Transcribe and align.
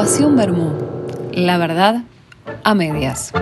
Agrupación 0.00 0.34
Bermú. 0.34 0.72
La 1.32 1.58
verdad, 1.58 1.96
a 2.64 2.74
medias. 2.74 3.34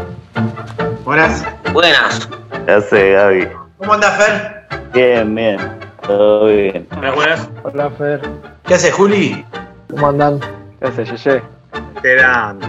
Buenas. 1.05 1.47
Buenas. 1.73 2.29
Ya 2.67 2.81
sé, 2.81 3.13
Gaby. 3.13 3.49
¿Cómo 3.77 3.93
andás, 3.93 4.17
Fer? 4.17 4.67
Bien, 4.93 5.33
bien. 5.37 5.79
Todo 6.05 6.47
bien. 6.47 6.85
Buenas, 6.91 7.15
buenas. 7.15 7.51
Hola, 7.63 7.91
Fer. 7.91 8.29
¿Qué 8.67 8.75
haces, 8.75 8.93
Juli? 8.93 9.47
¿Cómo 9.89 10.09
andan? 10.09 10.41
¿Qué 10.81 10.89
haces, 10.89 11.23
Yeye? 11.23 11.43
Esperando. 11.95 12.67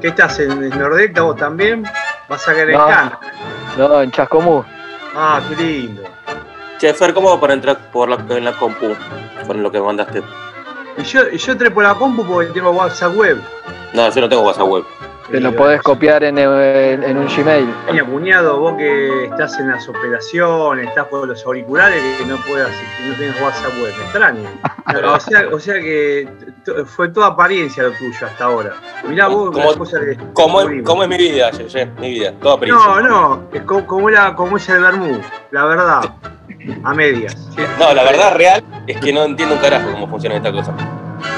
¿Qué 0.00 0.08
estás 0.08 0.38
en 0.40 0.52
el 0.52 0.70
Nordelta 0.70 1.20
vos 1.20 1.36
también? 1.36 1.84
¿Vas 2.30 2.48
a 2.48 2.54
querer 2.54 2.74
No. 2.74 2.86
Cana? 2.86 3.20
No, 3.76 4.00
en 4.00 4.12
Chascomú. 4.12 4.64
Ah, 5.14 5.42
qué 5.46 5.62
lindo. 5.62 6.04
Che, 6.78 6.94
Fer, 6.94 7.12
¿cómo 7.12 7.28
va 7.34 7.38
para 7.38 7.52
entrar 7.52 7.76
por 7.92 8.08
la, 8.08 8.16
en 8.34 8.46
la 8.46 8.52
compu? 8.52 8.96
Con 9.46 9.62
lo 9.62 9.70
que 9.70 9.78
mandaste. 9.78 10.22
Y 10.98 11.02
yo, 11.02 11.28
y 11.30 11.38
yo 11.38 11.52
entré 11.52 11.70
por 11.70 11.82
la 11.84 11.94
compu 11.94 12.24
porque 12.24 12.50
tengo 12.52 12.70
WhatsApp 12.70 13.14
web. 13.16 13.40
No, 13.92 14.10
yo 14.10 14.20
no 14.20 14.28
tengo 14.28 14.42
WhatsApp 14.42 14.68
web. 14.68 14.84
Te 15.30 15.40
lo 15.40 15.52
podés 15.56 15.82
copiar 15.82 16.22
en, 16.22 16.38
el- 16.38 17.02
en 17.02 17.16
un 17.18 17.26
Gmail. 17.26 17.68
Mi 17.92 17.98
cuñado, 18.00 18.60
vos 18.60 18.74
que 18.76 19.24
estás 19.24 19.58
en 19.58 19.68
las 19.72 19.88
operaciones, 19.88 20.86
estás 20.86 21.06
por 21.06 21.26
los 21.26 21.44
auriculares, 21.44 22.00
que 22.16 22.24
no 22.26 22.36
puedas, 22.46 22.70
que 22.70 23.08
no 23.08 23.14
tengas 23.16 23.40
WhatsApp 23.42 23.72
web, 23.82 23.92
me 23.98 24.04
extraño. 24.04 24.48
O 25.12 25.18
sea, 25.20 25.48
o 25.52 25.58
sea 25.58 25.74
que 25.80 26.28
fue 26.86 27.08
toda 27.08 27.26
apariencia 27.26 27.82
lo 27.82 27.90
tuyo 27.92 28.24
hasta 28.24 28.44
ahora. 28.44 28.74
Mirá 29.08 29.26
vos 29.26 29.50
¿Cómo- 29.50 29.64
las 29.66 29.76
cosas 29.76 30.00
que 30.00 30.16
¿Cómo, 30.32 30.60
es- 30.60 30.68
es 30.68 31.08
mi 31.08 31.16
vida, 31.16 31.50
Yeye? 31.50 31.86
Mi 32.00 32.10
vida, 32.10 32.32
toda 32.40 32.60
prisa. 32.60 32.76
No, 32.76 33.00
no, 33.00 33.42
es 33.52 33.62
como, 33.62 33.84
como 33.84 34.08
era, 34.08 34.32
como 34.36 34.56
es 34.58 34.68
el 34.68 34.80
Bermú, 34.80 35.20
la 35.50 35.64
verdad, 35.64 36.00
a 36.84 36.94
medias. 36.94 37.36
No, 37.78 37.92
la 37.94 38.02
verdad 38.04 38.34
real 38.34 38.62
es 38.86 38.96
que 38.98 39.12
no 39.12 39.24
entiendo 39.24 39.54
un 39.54 39.60
carajo 39.60 39.90
cómo 39.92 40.08
funciona 40.08 40.36
esta 40.36 40.52
cosa. 40.52 40.72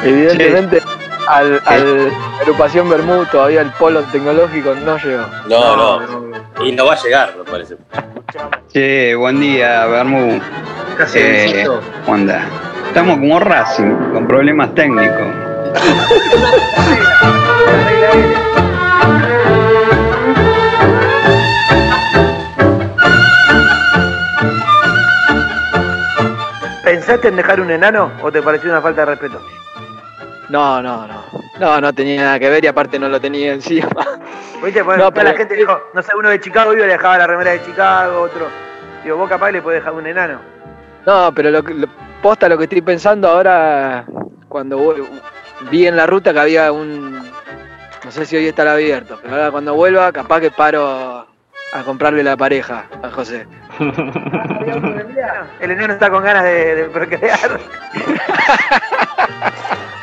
Evidentemente, 0.05 0.81
al, 1.27 1.61
al 1.67 2.11
agrupación 2.41 2.89
Bermú 2.89 3.25
todavía 3.31 3.61
el 3.63 3.71
polo 3.73 4.03
tecnológico 4.05 4.75
no 4.75 4.97
llegó. 4.99 5.25
No, 5.49 5.77
no. 5.77 6.65
Y 6.65 6.73
no 6.73 6.87
va 6.87 6.95
a 6.95 7.03
llegar, 7.03 7.35
me 7.37 7.45
parece. 7.45 7.77
Che, 8.73 9.15
buen 9.15 9.41
día, 9.41 9.87
Bermú. 9.87 10.41
Casi 10.97 11.19
Eh, 11.19 11.43
besito. 11.53 11.81
¿Cómo 12.05 12.15
andás? 12.17 12.45
Estamos 12.89 13.19
como 13.19 13.39
Racing, 13.39 13.95
con 14.13 14.27
problemas 14.27 14.75
técnicos. 14.75 15.27
¿Pensaste 26.99 27.29
en 27.29 27.37
dejar 27.37 27.61
un 27.61 27.71
enano 27.71 28.11
o 28.23 28.33
te 28.33 28.43
pareció 28.43 28.69
una 28.73 28.81
falta 28.83 29.03
de 29.03 29.07
respeto? 29.07 29.41
No, 30.49 30.83
no, 30.83 31.07
no. 31.07 31.23
No, 31.61 31.81
no 31.81 31.93
tenía 31.93 32.23
nada 32.25 32.41
que 32.41 32.51
ver 32.51 32.65
y 32.65 32.67
aparte 32.67 32.99
no 32.99 33.09
lo 33.09 33.21
tenía 33.21 33.53
encima. 33.53 33.87
¿Viste? 34.65 34.83
Bueno, 34.83 35.05
No, 35.05 35.11
toda 35.13 35.23
la 35.23 35.31
pero- 35.31 35.39
gente 35.39 35.55
dijo, 35.55 35.79
no 35.95 36.03
sé, 36.03 36.11
uno 36.19 36.29
de 36.29 36.41
Chicago 36.41 36.73
iba 36.73 36.83
y 36.83 36.87
le 36.89 36.95
dejaba 36.95 37.17
la 37.19 37.29
remera 37.29 37.53
de 37.53 37.63
Chicago, 37.63 38.21
otro. 38.23 38.49
Digo, 39.05 39.17
vos 39.17 39.29
capaz 39.29 39.53
le 39.53 39.63
podés 39.63 39.79
dejar 39.81 39.93
un 39.93 40.09
enano. 40.09 40.41
No, 41.07 41.33
pero 41.33 41.51
lo, 41.53 41.63
lo- 41.63 41.87
posta 42.21 42.49
lo 42.49 42.59
que 42.59 42.65
estoy 42.65 42.81
pensando 42.83 43.29
ahora, 43.29 44.05
cuando 44.49 44.79
voy- 44.79 45.07
vi 45.71 45.87
en 45.87 45.95
la 45.97 46.05
ruta 46.05 46.33
que 46.33 46.41
había 46.41 46.73
un... 46.73 47.13
No 48.05 48.11
sé 48.11 48.27
si 48.27 48.35
hoy 48.37 48.49
estará 48.49 48.73
abierto, 48.73 49.21
pero 49.23 49.37
ahora 49.37 49.51
cuando 49.53 49.75
vuelva 49.75 50.11
capaz 50.11 50.41
que 50.41 50.51
paro 50.51 51.28
a 51.73 51.83
comprarle 51.83 52.23
la 52.23 52.37
pareja 52.37 52.87
a 53.03 53.11
José. 53.11 53.47
El 55.61 55.71
enano 55.71 55.93
está 55.95 56.11
con 56.11 56.23
ganas 56.23 56.45
de, 56.45 56.75
de 56.75 56.85
procrear. 56.85 57.61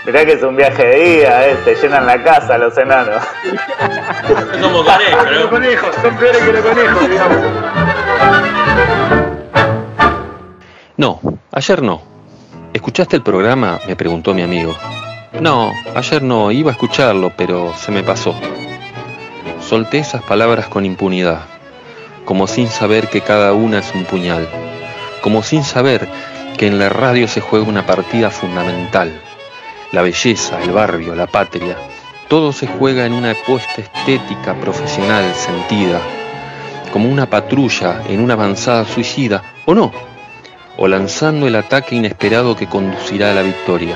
Mirá 0.05 0.23
que 0.23 0.33
es 0.33 0.43
un 0.43 0.55
viaje 0.55 0.85
de 0.85 0.95
día, 1.03 1.49
eh, 1.49 1.57
te 1.65 1.73
llenan 1.75 2.05
la 2.05 2.21
casa 2.23 2.59
los 2.59 2.77
enanos. 2.77 3.23
Es 3.43 4.61
como 4.61 4.83
conejo, 4.83 5.25
Los 5.31 5.47
conejos, 5.47 5.95
son 5.95 6.15
peores 6.15 6.43
que 6.43 6.53
los 6.53 6.61
conejos, 6.61 7.09
digamos. 7.09 7.37
No, 10.97 11.19
ayer 11.51 11.81
no. 11.81 12.01
¿Escuchaste 12.71 13.15
el 13.15 13.23
programa? 13.23 13.79
Me 13.87 13.95
preguntó 13.95 14.35
mi 14.35 14.43
amigo. 14.43 14.75
No, 15.41 15.73
ayer 15.95 16.21
no, 16.21 16.51
iba 16.51 16.69
a 16.69 16.73
escucharlo, 16.73 17.31
pero 17.35 17.73
se 17.73 17.91
me 17.91 18.03
pasó. 18.03 18.35
Solté 19.59 19.97
esas 19.97 20.21
palabras 20.21 20.67
con 20.67 20.85
impunidad, 20.85 21.41
como 22.25 22.47
sin 22.47 22.67
saber 22.67 23.07
que 23.07 23.21
cada 23.21 23.53
una 23.53 23.79
es 23.79 23.93
un 23.95 24.03
puñal, 24.03 24.49
como 25.21 25.43
sin 25.43 25.63
saber 25.63 26.07
que 26.57 26.67
en 26.67 26.79
la 26.79 26.89
radio 26.89 27.27
se 27.27 27.41
juega 27.41 27.67
una 27.67 27.85
partida 27.85 28.29
fundamental. 28.29 29.21
La 29.91 30.01
belleza, 30.01 30.61
el 30.61 30.71
barrio, 30.71 31.15
la 31.15 31.27
patria, 31.27 31.77
todo 32.27 32.51
se 32.51 32.67
juega 32.67 33.05
en 33.05 33.13
una 33.13 33.31
apuesta 33.31 33.81
estética, 33.81 34.55
profesional, 34.55 35.33
sentida, 35.35 36.01
como 36.91 37.09
una 37.09 37.29
patrulla 37.29 38.01
en 38.09 38.19
una 38.19 38.33
avanzada 38.33 38.85
suicida, 38.85 39.43
¿o 39.65 39.73
no? 39.73 39.91
o 40.77 40.87
lanzando 40.87 41.47
el 41.47 41.55
ataque 41.55 41.95
inesperado 41.95 42.55
que 42.55 42.67
conducirá 42.67 43.31
a 43.31 43.35
la 43.35 43.41
victoria. 43.41 43.95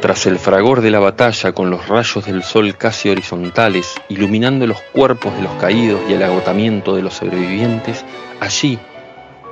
Tras 0.00 0.26
el 0.26 0.38
fragor 0.38 0.80
de 0.80 0.92
la 0.92 1.00
batalla 1.00 1.52
con 1.52 1.70
los 1.70 1.88
rayos 1.88 2.24
del 2.24 2.44
sol 2.44 2.76
casi 2.76 3.08
horizontales, 3.08 3.94
iluminando 4.08 4.64
los 4.66 4.80
cuerpos 4.92 5.34
de 5.34 5.42
los 5.42 5.52
caídos 5.54 6.00
y 6.08 6.12
el 6.12 6.22
agotamiento 6.22 6.94
de 6.94 7.02
los 7.02 7.14
sobrevivientes, 7.14 8.04
allí 8.38 8.78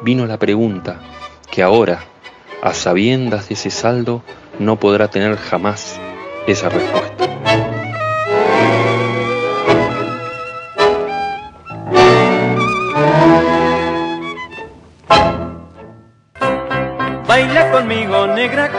vino 0.02 0.24
la 0.24 0.38
pregunta 0.38 1.00
que 1.50 1.64
ahora, 1.64 2.04
a 2.62 2.74
sabiendas 2.74 3.48
de 3.48 3.54
ese 3.54 3.70
saldo, 3.70 4.22
no 4.60 4.78
podrá 4.78 5.08
tener 5.08 5.36
jamás 5.36 5.98
esa 6.46 6.68
respuesta. 6.68 7.35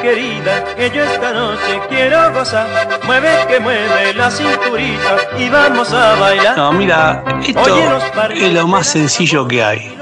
Querida, 0.02 0.63
que 0.75 0.90
yo 0.90 1.03
esta 1.03 1.34
noche 1.34 1.81
quiero 1.90 2.34
gozar. 2.34 2.68
Mueve 3.06 3.30
que 3.47 3.59
mueve 3.59 4.13
la 4.13 4.31
cinturita 4.31 5.16
y 5.38 5.50
vamos 5.50 5.91
a 5.94 6.16
bailar. 6.16 6.58
No, 6.58 6.72
mira, 6.74 7.24
esto 7.46 8.00
es 8.30 8.53
lo 8.53 8.68
más 8.68 8.88
sencillo 8.88 9.47
que 9.47 9.63
hay. 9.63 9.97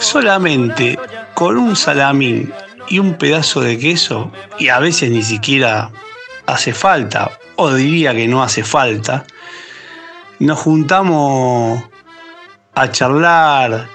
Solamente 0.00 0.98
con 1.34 1.56
un 1.56 1.76
salamín 1.76 2.52
y 2.88 2.98
un 2.98 3.14
pedazo 3.14 3.60
de 3.60 3.78
queso, 3.78 4.30
y 4.58 4.68
a 4.68 4.78
veces 4.78 5.10
ni 5.10 5.22
siquiera 5.22 5.90
hace 6.46 6.72
falta, 6.72 7.30
o 7.56 7.72
diría 7.74 8.14
que 8.14 8.26
no 8.26 8.42
hace 8.42 8.64
falta, 8.64 9.24
nos 10.38 10.58
juntamos 10.58 11.82
a 12.74 12.90
charlar, 12.90 13.88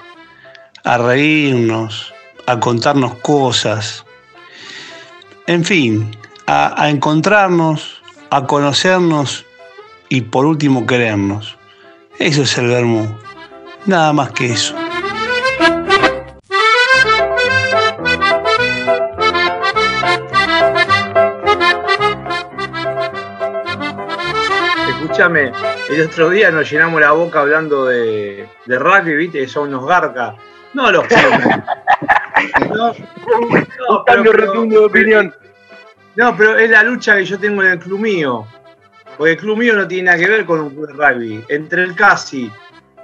a 0.84 0.98
reírnos, 0.98 2.12
a 2.46 2.60
contarnos 2.60 3.14
cosas, 3.16 4.04
en 5.46 5.64
fin, 5.64 6.16
a, 6.46 6.82
a 6.82 6.90
encontrarnos, 6.90 8.02
a 8.30 8.46
conocernos 8.46 9.44
y 10.08 10.22
por 10.22 10.46
último 10.46 10.86
querernos. 10.86 11.56
Eso 12.18 12.42
es 12.42 12.56
el 12.58 12.68
vermú, 12.68 13.08
nada 13.86 14.12
más 14.12 14.30
que 14.32 14.52
eso. 14.52 14.74
Escúchame, 24.88 25.52
el 25.90 26.02
otro 26.02 26.30
día 26.30 26.50
nos 26.50 26.70
llenamos 26.70 27.00
la 27.00 27.12
boca 27.12 27.40
hablando 27.40 27.86
de, 27.86 28.48
de 28.66 28.78
rugby, 28.78 29.14
viste, 29.14 29.40
que 29.40 29.48
son 29.48 29.68
unos 29.68 29.86
garcas. 29.86 30.34
No 30.72 30.90
los 30.90 31.06
Pumas. 31.06 31.62
No, 32.74 32.92
Un 33.88 34.04
cambio 34.04 34.32
rotundo 34.32 34.80
de 34.80 34.86
opinión. 34.86 35.34
No, 36.16 36.36
pero 36.36 36.58
es 36.58 36.70
la 36.70 36.82
lucha 36.82 37.16
que 37.16 37.24
yo 37.24 37.38
tengo 37.38 37.62
en 37.62 37.72
el 37.72 37.78
club 37.78 38.00
mío. 38.00 38.46
Porque 39.16 39.32
el 39.32 39.38
club 39.38 39.58
mío 39.58 39.74
no 39.74 39.86
tiene 39.86 40.04
nada 40.04 40.18
que 40.18 40.28
ver 40.28 40.44
con 40.44 40.60
un 40.60 40.70
club 40.70 40.88
de 40.88 40.92
rugby. 40.92 41.44
Entre 41.48 41.82
el 41.82 41.94
Casi 41.94 42.50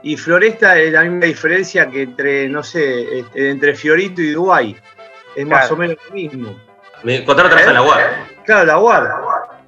y 0.03 0.17
Floresta 0.17 0.79
es 0.79 0.93
la 0.93 1.03
misma 1.03 1.27
diferencia 1.27 1.91
que 1.91 2.03
entre, 2.03 2.49
no 2.49 2.63
sé, 2.63 3.21
este, 3.21 3.51
entre 3.51 3.75
Fiorito 3.75 4.21
y 4.21 4.33
Dubái. 4.33 4.77
Es 5.37 5.47
más 5.47 5.71
o 5.71 5.77
menos 5.77 5.97
lo 6.09 6.15
mismo. 6.15 6.61
Mi 7.03 7.25
contador 7.25 7.51
trabaja 7.51 7.69
en 7.69 7.75
la 7.75 7.83
UAR. 7.83 8.01
Claro, 8.45 8.65
la 8.67 8.77
guarda. 8.77 9.21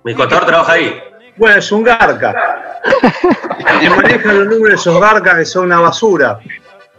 Mi 0.04 0.14
contador 0.14 0.46
trabaja 0.46 0.72
ahí. 0.72 1.00
Bueno, 1.36 1.58
es 1.58 1.72
un 1.72 1.82
garca. 1.82 2.80
Que 3.80 3.88
manejan 3.88 4.38
los 4.38 4.46
números 4.46 4.68
de 4.70 4.74
esos 4.74 5.00
garcas 5.00 5.36
que 5.36 5.44
son 5.44 5.66
una 5.66 5.80
basura. 5.80 6.40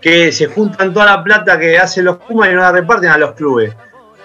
Que 0.04 0.32
se 0.32 0.48
juntan 0.48 0.94
toda 0.94 1.06
la 1.06 1.24
plata 1.24 1.58
que 1.58 1.78
hacen 1.80 2.06
los 2.06 2.18
Pumas 2.18 2.50
y 2.50 2.54
no 2.54 2.60
la 2.62 2.72
reparten 2.72 3.10
a 3.10 3.18
los 3.18 3.32
clubes. 3.32 3.74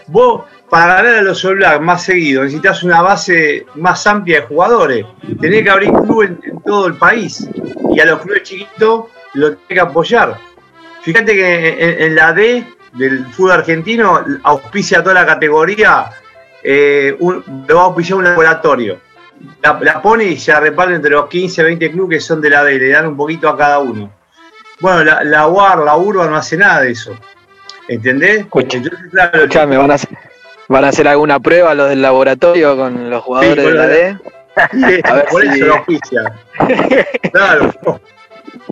Vos, 0.08 0.44
para 0.68 0.96
ganar 0.96 1.14
a 1.16 1.22
los 1.22 1.44
All 1.44 1.60
más 1.80 2.02
seguido, 2.02 2.42
necesitas 2.42 2.82
una 2.82 3.00
base 3.00 3.64
más 3.76 4.06
amplia 4.06 4.40
de 4.40 4.46
jugadores. 4.46 5.06
Tenés 5.40 5.62
que 5.62 5.70
abrir 5.70 5.92
clubes 5.92 6.30
en, 6.42 6.60
todo 6.62 6.86
el 6.88 6.94
país. 6.94 7.48
Y 7.94 8.00
a 8.00 8.06
los 8.06 8.20
clubes 8.20 8.42
chiquitos 8.42 9.04
lo 9.34 9.50
tenés 9.52 9.66
que 9.68 9.80
apoyar. 9.80 10.36
Fíjate 11.02 11.32
que 11.34 12.04
en, 12.06 12.14
la 12.16 12.32
D 12.32 12.64
del 12.94 13.24
fútbol 13.26 13.52
argentino 13.52 14.20
auspicia 14.42 15.02
toda 15.02 15.14
la 15.14 15.26
categoría, 15.26 16.10
eh, 16.62 17.16
un- 17.20 17.44
va 17.70 17.82
a 17.82 17.84
auspiciar 17.84 18.18
un 18.18 18.24
laboratorio 18.24 18.98
la, 19.62 19.78
la 19.80 20.02
pone 20.02 20.24
y 20.24 20.36
se 20.36 20.52
la 20.52 20.60
reparte 20.60 20.94
entre 20.94 21.10
los 21.10 21.28
15, 21.28 21.62
20 21.62 21.90
clubes 21.90 22.18
que 22.18 22.20
son 22.20 22.40
de 22.40 22.50
la 22.50 22.64
D, 22.64 22.78
le 22.78 22.90
dan 22.90 23.06
un 23.06 23.16
poquito 23.16 23.48
a 23.48 23.56
cada 23.56 23.78
uno. 23.78 24.12
Bueno, 24.80 25.04
la, 25.04 25.24
la 25.24 25.46
UAR, 25.48 25.78
la 25.80 25.96
URBA 25.96 26.26
no 26.28 26.36
hace 26.36 26.56
nada 26.56 26.82
de 26.82 26.92
eso. 26.92 27.14
¿Entendés? 27.88 28.40
Escucha, 28.40 28.76
Entonces, 28.76 29.08
claro, 29.10 29.38
Escuchame, 29.38 29.76
¿van 29.76 29.90
a, 29.90 29.94
hacer, 29.94 30.10
¿van 30.68 30.84
a 30.84 30.88
hacer 30.88 31.08
alguna 31.08 31.40
prueba 31.40 31.74
los 31.74 31.88
del 31.88 32.02
laboratorio 32.02 32.76
con 32.76 33.08
los 33.10 33.22
jugadores 33.22 33.64
con 33.64 33.72
de 33.72 33.78
la 33.78 33.86
D? 33.86 34.16
Sí, 34.72 35.00
A 35.04 35.14
ver 35.14 35.24
por 35.30 35.42
si- 35.42 35.48
eso 35.48 35.66
lo 35.66 35.74
auspicia. 35.76 36.32
Claro. 37.32 37.72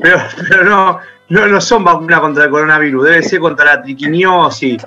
Pero, 0.03 0.19
pero 0.49 0.65
no, 0.65 0.99
no, 1.29 1.47
no 1.47 1.61
son 1.61 1.85
vacunas 1.85 2.21
contra 2.21 2.45
el 2.45 2.51
coronavirus, 2.51 3.05
debe 3.05 3.23
ser 3.23 3.41
contra 3.41 3.65
la 3.65 3.83
triquiniosis. 3.83 4.85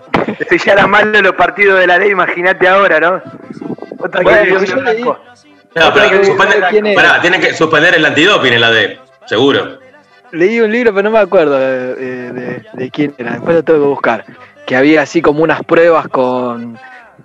Si 0.50 0.58
ya 0.60 0.74
era 0.74 0.88
malo 0.88 1.22
los 1.22 1.34
partidos 1.36 1.80
de 1.80 1.88
la 1.88 1.98
ley, 1.98 2.12
imagínate 2.12 2.68
ahora, 2.68 3.00
¿no? 3.00 3.22
Otra 3.98 4.22
Bueno, 4.22 4.60
que- 4.60 4.66
yo 4.68 4.76
leí- 4.78 5.04
No, 5.04 5.94
pero 5.94 6.96
pará, 6.96 7.22
tienen 7.22 7.42
que 7.42 7.54
suspender 7.54 7.96
el 7.96 8.06
antidoping 8.06 8.54
en 8.54 8.62
la 8.62 8.72
D, 8.72 9.00
seguro. 9.26 9.79
Leí 10.32 10.60
un 10.60 10.72
libro, 10.72 10.94
pero 10.94 11.04
no 11.10 11.12
me 11.12 11.20
acuerdo 11.20 11.58
de, 11.58 11.96
de- 11.96 12.64
de- 12.74 12.92
quién 12.92 13.14
era. 13.18 13.32
Después 13.34 13.56
lo 13.56 13.64
tengo 13.64 13.80
que 13.80 13.86
buscar. 13.88 14.26
Que 14.66 14.76
había 14.76 15.02
así 15.02 15.22
como 15.22 15.42
unas 15.44 15.64
pruebas 15.64 16.08
con, 16.10 16.78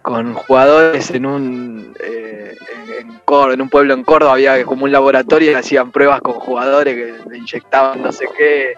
con 0.03 0.35
jugadores 0.35 1.11
en 1.11 1.27
un 1.27 1.95
eh, 2.01 2.56
en, 2.75 3.09
en 3.11 3.15
en 3.53 3.61
un 3.61 3.69
pueblo 3.69 3.95
en 3.95 4.05
Córdoba 4.05 4.35
había 4.35 4.65
como 4.65 4.85
un 4.85 4.93
laboratorio 4.93 5.51
y 5.51 5.55
hacían 5.55 5.91
pruebas 5.91 6.21
con 6.23 6.35
jugadores 6.35 6.95
que 6.95 7.31
le 7.31 7.39
inyectaban 7.39 8.01
no 8.03 8.12
sé 8.12 8.27
qué. 8.37 8.75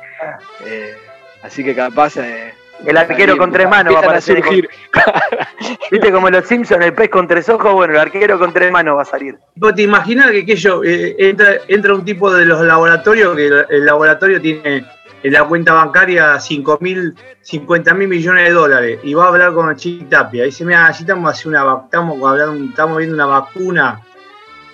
eh, 0.65 0.95
así 1.43 1.63
que 1.63 1.75
capaz 1.75 2.17
eh, 2.17 2.55
El 2.85 2.97
arquero 2.97 3.37
con 3.37 3.53
tres 3.53 3.69
manos 3.69 3.95
va 3.95 3.99
a 3.99 4.03
aparecer. 4.03 4.43
surgir. 4.43 4.69
Viste 5.91 6.13
como 6.13 6.29
los 6.29 6.47
Simpsons, 6.47 6.85
el 6.85 6.93
pez 6.93 7.09
con 7.09 7.27
tres 7.27 7.49
ojos, 7.49 7.73
bueno, 7.73 7.95
el 7.95 8.01
arquero 8.01 8.39
con 8.39 8.53
tres 8.53 8.71
manos 8.71 8.97
va 8.99 9.03
a 9.03 9.07
salir. 9.07 9.37
¿Vos 9.55 9.75
te 9.75 9.83
imaginas 9.83 10.31
que 10.31 10.41
aquello, 10.41 10.85
eh, 10.85 11.17
entra, 11.19 11.55
entra 11.69 11.95
un 11.95 12.05
tipo 12.05 12.33
de 12.33 12.45
los 12.45 12.61
laboratorios, 12.61 13.35
que 13.35 13.47
el, 13.47 13.67
el 13.71 13.87
laboratorio 13.87 14.41
tiene 14.41 14.85
en 15.23 15.33
la 15.33 15.45
cuenta 15.45 15.73
bancaria 15.73 16.39
5 16.39 16.79
mil, 16.81 17.15
50 17.41 17.95
mil 17.95 18.09
millones 18.09 18.45
de 18.45 18.51
dólares 18.51 19.01
y 19.03 19.15
va 19.15 19.25
a 19.25 19.29
hablar 19.29 19.53
con 19.55 19.75
Chitapia? 19.75 20.43
Y 20.43 20.47
dice, 20.47 20.65
mira, 20.65 20.87
allí 20.87 21.01
estamos, 21.01 21.31
haciendo 21.31 21.63
una, 21.63 21.85
estamos, 21.85 22.23
hablando, 22.23 22.65
estamos 22.65 22.99
viendo 22.99 23.15
una 23.15 23.27
vacuna 23.27 24.03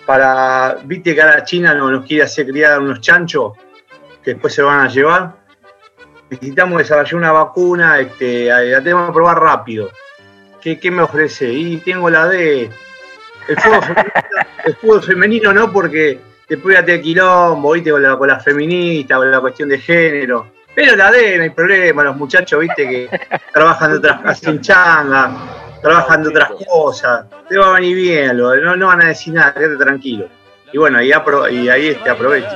para, 0.04 0.78
viste 0.84 1.14
que 1.14 1.22
ahora 1.22 1.44
China 1.44 1.74
no 1.74 1.90
nos 1.90 2.04
quiere 2.04 2.24
hacer 2.24 2.46
criar 2.46 2.80
unos 2.80 3.00
chanchos 3.00 3.52
que 4.22 4.32
después 4.32 4.52
se 4.52 4.62
van 4.62 4.80
a 4.80 4.88
llevar. 4.88 5.41
Necesitamos 6.32 6.78
desarrollar 6.78 7.14
una 7.16 7.32
vacuna, 7.32 7.98
este, 8.00 8.46
la 8.46 8.80
tenemos 8.82 9.08
que 9.08 9.12
probar 9.12 9.38
rápido. 9.40 9.90
¿Qué, 10.62 10.78
qué 10.80 10.90
me 10.90 11.02
ofrece? 11.02 11.52
Y 11.52 11.76
tengo 11.78 12.08
la 12.08 12.26
de 12.26 12.70
el 13.48 13.56
fútbol 13.60 13.82
femenino, 13.84 14.12
el 14.64 14.76
fútbol 14.76 15.02
femenino 15.02 15.52
no, 15.52 15.72
porque 15.72 16.18
después 16.48 16.74
ya 16.76 16.84
te 16.84 17.00
quilombo, 17.02 17.72
viste, 17.72 17.90
con 17.90 18.02
la, 18.02 18.16
con 18.16 18.28
la 18.28 18.40
feminista, 18.40 19.16
con 19.16 19.30
la 19.30 19.40
cuestión 19.40 19.68
de 19.68 19.78
género. 19.78 20.46
Pero 20.74 20.96
la 20.96 21.10
D, 21.10 21.36
no 21.36 21.42
hay 21.42 21.50
problema, 21.50 22.02
los 22.04 22.16
muchachos, 22.16 22.58
viste, 22.60 22.88
que 22.88 23.20
trabajan 23.52 23.92
de 23.92 23.98
otras 23.98 24.20
hacen 24.24 24.58
changa, 24.62 25.30
trabajan 25.82 26.22
de 26.22 26.30
otras 26.30 26.50
cosas. 26.66 27.26
Te 27.46 27.58
va 27.58 27.68
a 27.68 27.72
venir 27.74 27.94
bien, 27.94 28.38
lo- 28.38 28.56
no, 28.56 28.74
no 28.74 28.86
van 28.86 29.02
a 29.02 29.08
decir 29.08 29.34
nada, 29.34 29.52
quédate 29.52 29.76
tranquilo. 29.84 30.28
Y 30.72 30.78
bueno, 30.78 30.98
ahí, 30.98 31.10
apro- 31.10 31.50
y 31.52 31.68
ahí 31.68 31.88
este, 31.88 32.08
aprovecho. 32.10 32.48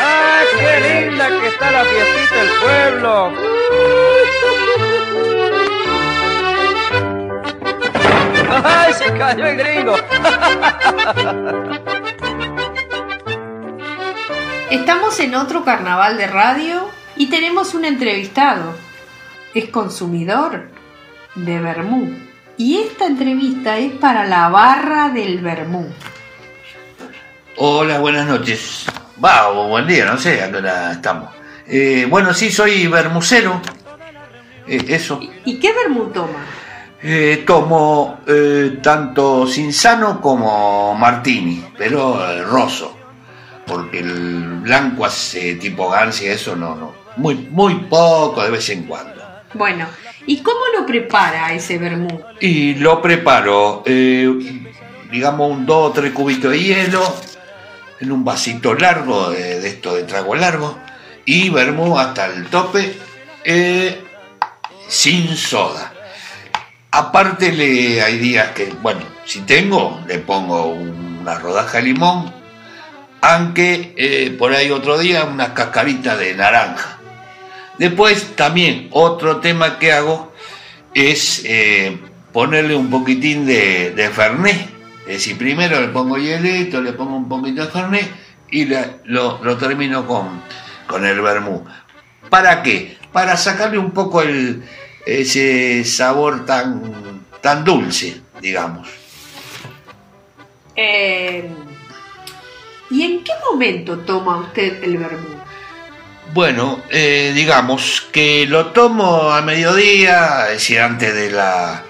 ¡Ah, 0.00 0.40
qué 0.58 1.04
linda 1.04 1.28
que 1.28 1.48
está 1.48 1.70
la 1.70 1.84
fiestita 1.84 2.36
del 2.36 2.50
pueblo! 2.62 3.32
¡Ay, 8.64 8.92
se 8.94 9.12
cayó 9.18 9.46
el 9.46 9.56
gringo! 9.56 9.94
Estamos 14.70 15.18
en 15.20 15.34
otro 15.34 15.64
carnaval 15.64 16.16
de 16.16 16.26
radio 16.26 16.88
y 17.16 17.26
tenemos 17.28 17.74
un 17.74 17.84
entrevistado. 17.84 18.74
Es 19.54 19.68
consumidor 19.68 20.68
de 21.34 21.58
vermú. 21.60 22.14
Y 22.56 22.78
esta 22.78 23.06
entrevista 23.06 23.76
es 23.78 23.92
para 23.92 24.24
la 24.24 24.48
barra 24.48 25.10
del 25.10 25.40
vermú. 25.40 25.88
Hola, 27.56 27.98
buenas 27.98 28.26
noches. 28.26 28.86
Va, 29.22 29.50
o 29.50 29.68
buen 29.68 29.86
día, 29.86 30.06
no 30.06 30.16
sé 30.16 30.40
a 30.40 30.50
qué 30.50 30.56
hora 30.56 30.92
estamos. 30.92 31.28
Eh, 31.66 32.06
bueno, 32.08 32.32
sí, 32.32 32.50
soy 32.50 32.86
bermucero. 32.86 33.60
Eh, 34.66 34.82
eso. 34.88 35.20
¿Y 35.44 35.58
qué 35.58 35.70
vermú 35.74 36.06
toma? 36.06 36.46
Eh, 37.02 37.44
tomo 37.46 38.20
eh, 38.26 38.78
tanto 38.82 39.46
Cinzano 39.46 40.18
como 40.18 40.94
Martini, 40.94 41.62
pero 41.76 42.42
roso. 42.44 42.96
Porque 43.66 43.98
el 43.98 44.60
blanco 44.62 45.04
hace 45.04 45.56
tipo 45.56 45.90
Gancia, 45.90 46.32
eso 46.32 46.56
no, 46.56 46.74
no. 46.74 46.94
Muy, 47.16 47.34
muy 47.50 47.74
poco 47.80 48.42
de 48.42 48.50
vez 48.50 48.70
en 48.70 48.84
cuando. 48.84 49.22
Bueno, 49.52 49.86
¿y 50.26 50.38
cómo 50.42 50.60
lo 50.78 50.86
prepara 50.86 51.52
ese 51.52 51.76
vermú? 51.76 52.18
Y 52.40 52.76
lo 52.76 53.02
preparo, 53.02 53.84
digamos, 53.84 55.50
un 55.50 55.66
2 55.66 55.90
o 55.90 55.92
3 55.92 56.12
cubitos 56.12 56.50
de 56.50 56.58
hielo 56.58 57.14
en 58.02 58.10
un 58.10 58.24
vasito 58.24 58.74
largo 58.74 59.30
de, 59.30 59.66
esto 59.66 59.94
de 59.94 60.02
trago 60.02 60.34
largo 60.34 60.76
y 61.24 61.50
vermú 61.50 61.98
hasta 61.98 62.26
el 62.26 62.46
tope 62.46 62.96
eh, 63.44 64.02
sin 64.88 65.36
soda. 65.36 65.92
Aparte 66.90 67.52
le 67.52 68.02
hay 68.02 68.18
días 68.18 68.50
que, 68.50 68.66
bueno, 68.82 69.00
si 69.24 69.40
tengo, 69.42 70.02
le 70.08 70.18
pongo 70.18 70.66
una 70.66 71.38
rodaja 71.38 71.78
de 71.78 71.84
limón, 71.84 72.34
aunque 73.20 73.94
eh, 73.96 74.34
por 74.36 74.52
ahí 74.52 74.70
otro 74.70 74.98
día 74.98 75.24
una 75.24 75.54
cascarita 75.54 76.16
de 76.16 76.34
naranja. 76.34 76.98
Después 77.78 78.34
también 78.34 78.88
otro 78.90 79.38
tema 79.38 79.78
que 79.78 79.92
hago 79.92 80.32
es 80.92 81.42
eh, 81.46 81.96
ponerle 82.32 82.74
un 82.74 82.90
poquitín 82.90 83.46
de, 83.46 83.92
de 83.92 84.10
Fernet. 84.10 84.71
Es 85.06 85.14
decir, 85.14 85.36
primero 85.36 85.80
le 85.80 85.88
pongo 85.88 86.16
hielito, 86.16 86.80
le 86.80 86.92
pongo 86.92 87.16
un 87.16 87.28
poquito 87.28 87.64
de 87.64 87.70
Fernet 87.70 88.10
y 88.50 88.64
le- 88.66 89.00
lo, 89.04 89.42
lo 89.42 89.56
termino 89.56 90.06
con, 90.06 90.42
con 90.86 91.04
el 91.04 91.20
vermú. 91.20 91.64
¿Para 92.30 92.62
qué? 92.62 92.96
Para 93.12 93.36
sacarle 93.36 93.78
un 93.78 93.90
poco 93.90 94.22
el, 94.22 94.62
ese 95.04 95.84
sabor 95.84 96.46
tan, 96.46 97.24
tan 97.40 97.64
dulce, 97.64 98.20
digamos. 98.40 98.88
Eh, 100.76 101.50
¿Y 102.90 103.02
en 103.02 103.24
qué 103.24 103.32
momento 103.50 103.98
toma 104.00 104.38
usted 104.38 104.82
el 104.84 104.98
vermú? 104.98 105.28
Bueno, 106.32 106.80
eh, 106.90 107.32
digamos 107.34 108.06
que 108.12 108.46
lo 108.46 108.66
tomo 108.68 109.30
a 109.32 109.42
mediodía, 109.42 110.46
es 110.46 110.52
decir, 110.54 110.80
antes, 110.80 111.14
de 111.14 111.30
la, 111.30 111.82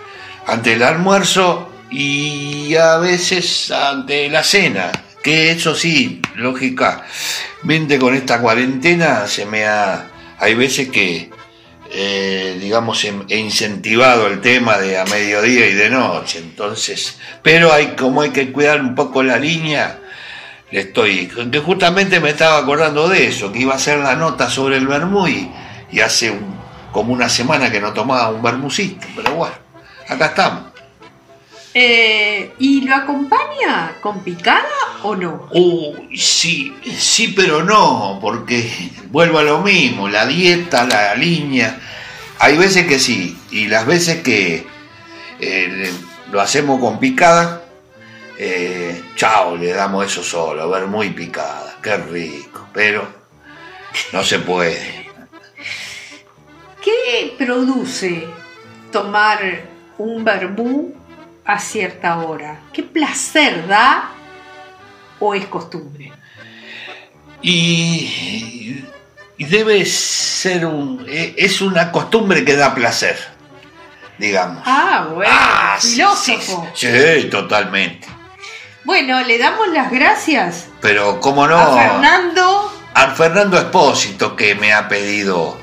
antes 0.46 0.72
del 0.72 0.82
almuerzo 0.82 1.71
y 1.92 2.74
a 2.76 2.96
veces 2.96 3.70
antes 3.70 4.22
de 4.22 4.30
la 4.30 4.42
cena, 4.42 4.90
que 5.22 5.50
eso 5.50 5.74
sí, 5.74 6.22
lógicamente 6.36 7.98
con 7.98 8.14
esta 8.14 8.40
cuarentena 8.40 9.26
se 9.26 9.44
me 9.46 9.66
ha... 9.66 10.08
Hay 10.38 10.54
veces 10.54 10.88
que, 10.88 11.30
eh, 11.90 12.58
digamos, 12.60 13.04
he, 13.04 13.36
incentivado 13.36 14.26
el 14.26 14.40
tema 14.40 14.78
de 14.78 14.98
a 14.98 15.04
mediodía 15.04 15.66
y 15.66 15.74
de 15.74 15.90
noche, 15.90 16.38
entonces, 16.38 17.18
pero 17.42 17.72
hay 17.72 17.88
como 17.88 18.22
hay 18.22 18.30
que 18.30 18.50
cuidar 18.50 18.80
un 18.80 18.94
poco 18.94 19.22
la 19.22 19.38
línea, 19.38 20.00
le 20.70 20.80
estoy, 20.80 21.28
que 21.28 21.58
justamente 21.60 22.18
me 22.18 22.30
estaba 22.30 22.58
acordando 22.58 23.08
de 23.08 23.28
eso, 23.28 23.52
que 23.52 23.60
iba 23.60 23.74
a 23.74 23.76
hacer 23.76 23.98
la 23.98 24.16
nota 24.16 24.48
sobre 24.50 24.78
el 24.78 24.88
vermú 24.88 25.28
y, 25.28 25.52
hace 26.02 26.32
como 26.90 27.12
una 27.12 27.28
semana 27.28 27.70
que 27.70 27.80
no 27.80 27.92
tomaba 27.92 28.30
un 28.30 28.42
vermucito, 28.42 29.06
pero 29.14 29.34
bueno, 29.34 29.54
acá 30.08 30.26
estamos. 30.26 30.71
Eh, 31.74 32.52
¿Y 32.58 32.82
lo 32.82 32.94
acompaña 32.94 33.96
con 34.00 34.22
picada 34.22 34.68
o 35.02 35.16
no? 35.16 35.48
Sí, 36.14 36.74
sí, 36.98 37.28
pero 37.34 37.62
no, 37.62 38.18
porque 38.20 38.70
vuelvo 39.10 39.38
a 39.38 39.42
lo 39.42 39.62
mismo, 39.62 40.08
la 40.08 40.26
dieta, 40.26 40.84
la 40.84 41.14
línea. 41.14 41.80
Hay 42.38 42.58
veces 42.58 42.86
que 42.86 42.98
sí, 42.98 43.38
y 43.50 43.68
las 43.68 43.86
veces 43.86 44.22
que 44.22 44.66
eh, 45.40 45.90
lo 46.30 46.40
hacemos 46.40 46.78
con 46.78 46.98
picada, 46.98 47.64
eh, 48.38 49.02
chao, 49.16 49.56
le 49.56 49.72
damos 49.72 50.04
eso 50.04 50.22
solo, 50.22 50.68
ver 50.68 50.86
muy 50.86 51.10
picada, 51.10 51.78
qué 51.82 51.96
rico, 51.96 52.68
pero 52.74 53.06
no 54.12 54.22
se 54.22 54.40
puede. 54.40 55.10
¿Qué 56.82 57.34
produce 57.38 58.26
tomar 58.90 59.38
un 59.98 60.24
vermú 60.24 61.01
a 61.44 61.58
cierta 61.58 62.18
hora? 62.18 62.60
¿Qué 62.72 62.82
placer 62.82 63.66
da 63.66 64.10
o 65.18 65.34
es 65.34 65.46
costumbre? 65.46 66.12
Y, 67.40 68.84
y 69.36 69.44
debe 69.44 69.84
ser 69.84 70.64
un, 70.66 71.04
eh, 71.08 71.34
es 71.36 71.60
una 71.60 71.90
costumbre 71.90 72.44
que 72.44 72.54
da 72.56 72.74
placer, 72.74 73.18
digamos. 74.18 74.62
Ah, 74.66 75.08
bueno, 75.12 75.32
Ah, 75.34 75.76
sí, 75.80 75.92
filósofo. 75.94 76.68
Sí, 76.74 77.28
totalmente. 77.30 78.06
Bueno, 78.84 79.20
le 79.22 79.38
damos 79.38 79.68
las 79.68 79.92
gracias 79.92 80.66
Pero 80.80 81.20
cómo 81.20 81.46
no, 81.46 81.56
a 81.56 81.72
Fernando. 81.76 82.72
al 82.94 83.12
Fernando 83.14 83.56
Espósito 83.56 84.34
que 84.34 84.56
me 84.56 84.72
ha 84.72 84.88
pedido, 84.88 85.56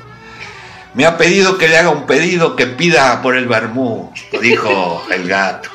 me 0.94 1.06
ha 1.06 1.16
pedido 1.16 1.58
que 1.58 1.68
le 1.68 1.78
haga 1.78 1.90
un 1.90 2.06
pedido 2.06 2.56
que 2.56 2.66
pida 2.66 3.22
por 3.22 3.36
el 3.36 3.46
Bermú, 3.46 4.12
dijo 4.40 5.04
el 5.10 5.28
gato. 5.28 5.70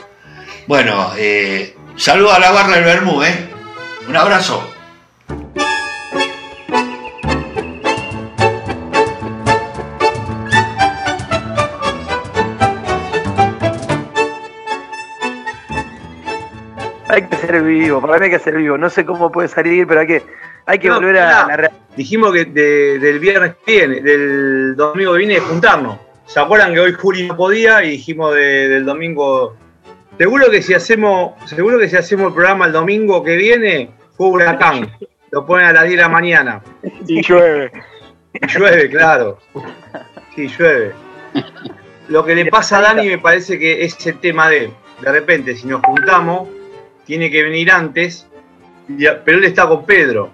Bueno, 0.67 1.11
eh, 1.17 1.75
saludo 1.95 2.33
a 2.33 2.39
la 2.39 2.51
barra 2.51 2.75
del 2.75 2.85
Bermú, 2.85 3.23
¿eh? 3.23 3.49
Un 4.07 4.15
abrazo. 4.15 4.74
Ser 17.59 17.63
vivo, 17.63 18.01
para 18.01 18.17
mí 18.19 18.25
hay 18.25 18.31
que 18.31 18.39
ser 18.39 18.55
vivo. 18.55 18.77
No 18.77 18.89
sé 18.89 19.05
cómo 19.05 19.31
puede 19.31 19.47
salir, 19.47 19.85
pero 19.87 20.01
hay 20.01 20.07
que, 20.07 20.23
hay 20.65 20.79
que 20.79 20.87
No, 20.89 20.95
volver 20.95 21.17
a 21.17 21.47
la 21.47 21.55
realidad. 21.57 21.81
Dijimos 21.95 22.31
que 22.33 22.45
de- 22.45 22.99
del 22.99 23.19
viernes 23.19 23.53
que 23.65 23.71
viene, 23.87 24.01
del 24.01 24.75
domingo 24.75 25.13
que 25.13 25.17
viene, 25.19 25.39
juntarnos. 25.39 25.97
¿Se 26.25 26.39
acuerdan 26.39 26.73
que 26.73 26.79
hoy 26.79 26.93
Juli 26.93 27.27
no 27.27 27.37
podía 27.37 27.83
y 27.83 27.91
dijimos 27.91 28.33
de- 28.35 28.67
del 28.69 28.85
domingo? 28.85 29.55
Seguro 30.17 30.49
que 30.49 30.61
si 30.61 30.73
hacemos, 30.73 31.33
seguro 31.47 31.77
que 31.77 31.87
si 31.89 31.95
hacemos 31.97 32.27
el 32.27 32.33
programa 32.33 32.65
el 32.65 32.71
domingo 32.71 33.23
que 33.23 33.35
viene, 33.35 33.91
fue 34.17 34.27
huracán. 34.27 34.89
Lo 35.31 35.45
ponen 35.45 35.67
a 35.67 35.73
las 35.73 35.83
10 35.83 35.97
de 35.97 36.01
la 36.01 36.09
mañana. 36.09 36.61
Y 37.07 37.21
llueve. 37.21 37.71
Y 38.33 38.47
llueve, 38.47 38.89
claro. 38.89 39.39
Sí, 40.35 40.47
llueve. 40.47 40.93
Lo 42.07 42.23
que 42.25 42.35
le 42.35 42.45
pasa 42.45 42.77
a 42.77 42.81
Dani 42.81 43.07
me 43.07 43.17
parece 43.17 43.57
que 43.59 43.83
es 43.83 44.05
el 44.07 44.19
tema 44.19 44.49
de, 44.49 44.71
de 45.01 45.11
repente, 45.11 45.55
si 45.55 45.67
nos 45.67 45.81
juntamos, 45.81 46.47
tiene 47.05 47.29
que 47.31 47.43
venir 47.43 47.71
antes, 47.71 48.27
pero 49.23 49.37
él 49.37 49.43
está 49.45 49.67
con 49.67 49.85
Pedro. 49.85 50.31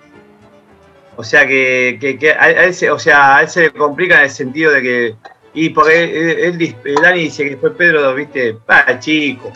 O 1.17 1.23
sea 1.23 1.45
que, 1.45 1.97
que- 1.99 2.17
que 2.17 2.31
a, 2.31 2.49
él 2.49 2.73
se, 2.73 2.89
o 2.89 2.97
sea, 2.97 3.37
a 3.37 3.41
él 3.41 3.49
se 3.49 3.61
le 3.63 3.71
complica 3.71 4.17
en 4.19 4.23
el 4.23 4.29
sentido 4.29 4.71
de 4.71 4.81
que, 4.81 5.15
y 5.53 5.69
porque 5.69 6.45
él, 6.47 6.75
Dani 7.01 7.19
dice 7.23 7.43
que 7.43 7.49
después 7.51 7.73
Pedro, 7.77 8.13
viste, 8.15 8.57
ah, 8.67 8.97
chico. 8.99 9.51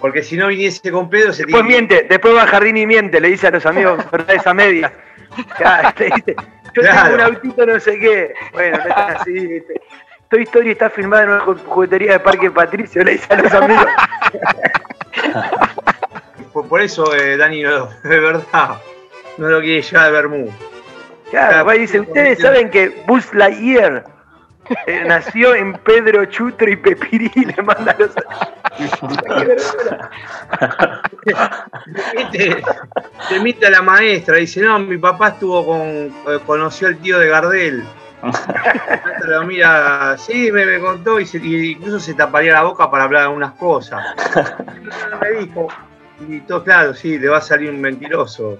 Porque 0.00 0.22
si 0.22 0.36
no 0.36 0.48
viniese 0.48 0.90
con 0.90 1.08
Pedro 1.10 1.32
se 1.32 1.44
Después 1.44 1.62
tiene- 1.64 1.68
miente, 1.86 2.06
después 2.08 2.34
va 2.34 2.42
al 2.42 2.48
jardín 2.48 2.76
y 2.76 2.86
miente, 2.86 3.20
le 3.20 3.28
dice 3.28 3.48
a 3.48 3.50
los 3.50 3.64
amigos 3.66 3.98
verdades 4.10 4.46
a 4.46 4.54
medias. 4.54 4.90
Dice, 5.98 6.34
yo 6.74 6.82
Claro. 6.82 7.02
tengo 7.02 7.14
un 7.14 7.20
autito 7.20 7.66
no 7.66 7.78
sé 7.80 7.98
qué. 7.98 8.34
Bueno, 8.52 8.78
no 8.78 8.84
es 8.84 9.16
así, 9.20 9.32
¿viste? 9.46 9.80
Toy 10.28 10.42
Story 10.44 10.70
está 10.70 10.88
filmada 10.90 11.22
en 11.24 11.28
una 11.30 11.40
ju- 11.44 11.64
juguetería 11.66 12.12
de 12.12 12.20
Parque 12.20 12.50
Patricio, 12.50 13.04
le 13.04 13.12
dice 13.12 13.26
a 13.32 13.42
los 13.42 13.52
amigos. 13.52 13.86
por, 16.52 16.68
por 16.68 16.80
eso 16.80 17.14
eh, 17.14 17.36
Dani, 17.36 17.62
no, 17.62 17.86
de 18.04 18.18
verdad, 18.20 18.76
no 19.38 19.48
lo 19.48 19.60
quiere 19.60 19.82
llevar 19.82 20.06
al 20.06 20.12
Bermú. 20.12 20.50
Claro, 21.30 21.74
y 21.74 21.78
dice, 21.80 22.00
ustedes 22.00 22.38
saben 22.40 22.70
que 22.70 23.02
Buzz 23.06 23.32
Lightyear 23.32 24.04
eh, 24.86 25.04
nació 25.06 25.54
en 25.54 25.72
Pedro 25.74 26.24
Chutro 26.26 26.68
y 26.70 26.76
Pepirí, 26.76 27.30
le 27.46 27.62
manda 27.62 27.92
a 27.92 27.96
los... 27.98 28.10
Te, 32.32 32.62
te 33.28 33.36
imita 33.36 33.70
la 33.70 33.82
maestra, 33.82 34.36
dice, 34.36 34.60
no, 34.60 34.78
mi 34.78 34.98
papá 34.98 35.28
estuvo 35.28 35.64
con, 35.66 35.80
eh, 35.80 36.38
conoció 36.46 36.88
al 36.88 36.96
tío 36.98 37.18
de 37.18 37.28
Gardel. 37.28 37.84
Lo 39.26 39.42
mira, 39.44 40.16
sí, 40.16 40.52
me, 40.52 40.64
me 40.64 40.78
contó 40.78 41.18
y, 41.18 41.26
se- 41.26 41.38
y 41.38 41.72
incluso 41.72 41.98
se 41.98 42.14
taparía 42.14 42.52
la 42.52 42.62
boca 42.62 42.88
para 42.90 43.04
hablar 43.04 43.22
algunas 43.22 43.52
cosas. 43.54 44.00
No 45.10 45.18
me 45.18 45.30
dijo. 45.40 45.68
Y 46.28 46.40
todo 46.40 46.62
claro, 46.62 46.94
sí, 46.94 47.18
le 47.18 47.28
va 47.28 47.38
a 47.38 47.40
salir 47.40 47.70
un 47.70 47.80
mentiroso. 47.80 48.58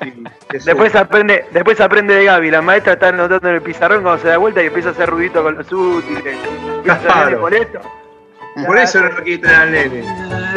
Sí. 0.00 0.22
Después 0.64 0.94
aprende, 0.94 1.44
después 1.52 1.80
aprende 1.80 2.14
de 2.14 2.24
Gaby, 2.24 2.50
la 2.50 2.62
maestra 2.62 2.94
está 2.94 3.08
anotando 3.08 3.48
en 3.48 3.56
el 3.56 3.62
pizarrón 3.62 4.02
cuando 4.02 4.22
se 4.22 4.28
da 4.28 4.36
vuelta 4.38 4.62
y 4.62 4.66
empieza 4.66 4.90
a 4.90 4.92
hacer 4.92 5.08
ruidito 5.10 5.42
con 5.42 5.56
los 5.56 5.72
útiles. 5.72 6.36
Empieza 6.76 7.26
a 7.26 7.30
molesto, 7.30 7.80
Por 8.66 8.78
eso 8.78 9.00
no 9.00 9.08
lo 9.10 9.22
quiere 9.22 9.38
traer 9.42 9.60
al 9.60 9.72
nene. 9.72 10.04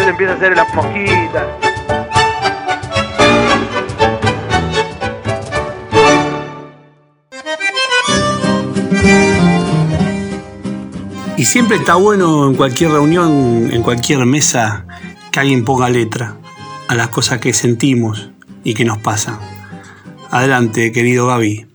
empieza 0.08 0.34
a 0.34 0.36
hacer 0.36 0.56
las 0.56 0.74
mosquitas. 0.76 1.48
Y 11.36 11.46
siempre 11.46 11.78
está 11.78 11.96
bueno 11.96 12.48
en 12.48 12.56
cualquier 12.56 12.92
reunión, 12.92 13.70
en 13.72 13.82
cualquier 13.82 14.26
mesa, 14.26 14.86
que 15.32 15.40
alguien 15.40 15.66
ponga 15.66 15.90
letra 15.90 16.38
a 16.94 16.96
las 16.96 17.10
cosas 17.10 17.40
que 17.40 17.54
sentimos 17.54 18.30
y 18.64 18.76
que 18.76 18.86
nos 18.86 19.00
pasan. 19.00 19.40
Adelante, 20.30 20.92
querido 20.92 21.26
Gaby. 21.26 21.66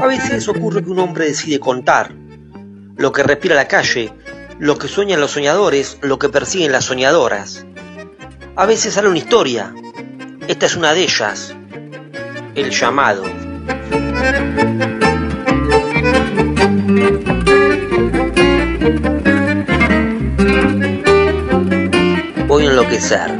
A 0.00 0.06
veces 0.08 0.48
ocurre 0.48 0.82
que 0.82 0.90
un 0.90 0.98
hombre 0.98 1.26
decide 1.26 1.60
contar 1.60 2.12
lo 2.96 3.12
que 3.12 3.22
respira 3.22 3.54
la 3.54 3.68
calle, 3.68 4.12
lo 4.58 4.78
que 4.78 4.88
sueñan 4.88 5.20
los 5.20 5.30
soñadores, 5.30 5.98
lo 6.02 6.18
que 6.18 6.28
persiguen 6.28 6.72
las 6.72 6.86
soñadoras. 6.86 7.64
A 8.56 8.66
veces 8.66 8.94
sale 8.94 9.08
una 9.08 9.18
historia. 9.18 9.72
Esta 10.48 10.66
es 10.66 10.74
una 10.74 10.92
de 10.92 11.04
ellas. 11.04 11.54
El 12.56 12.70
llamado. 12.70 13.41
Voy 22.46 22.66
a 22.66 22.70
enloquecer. 22.70 23.30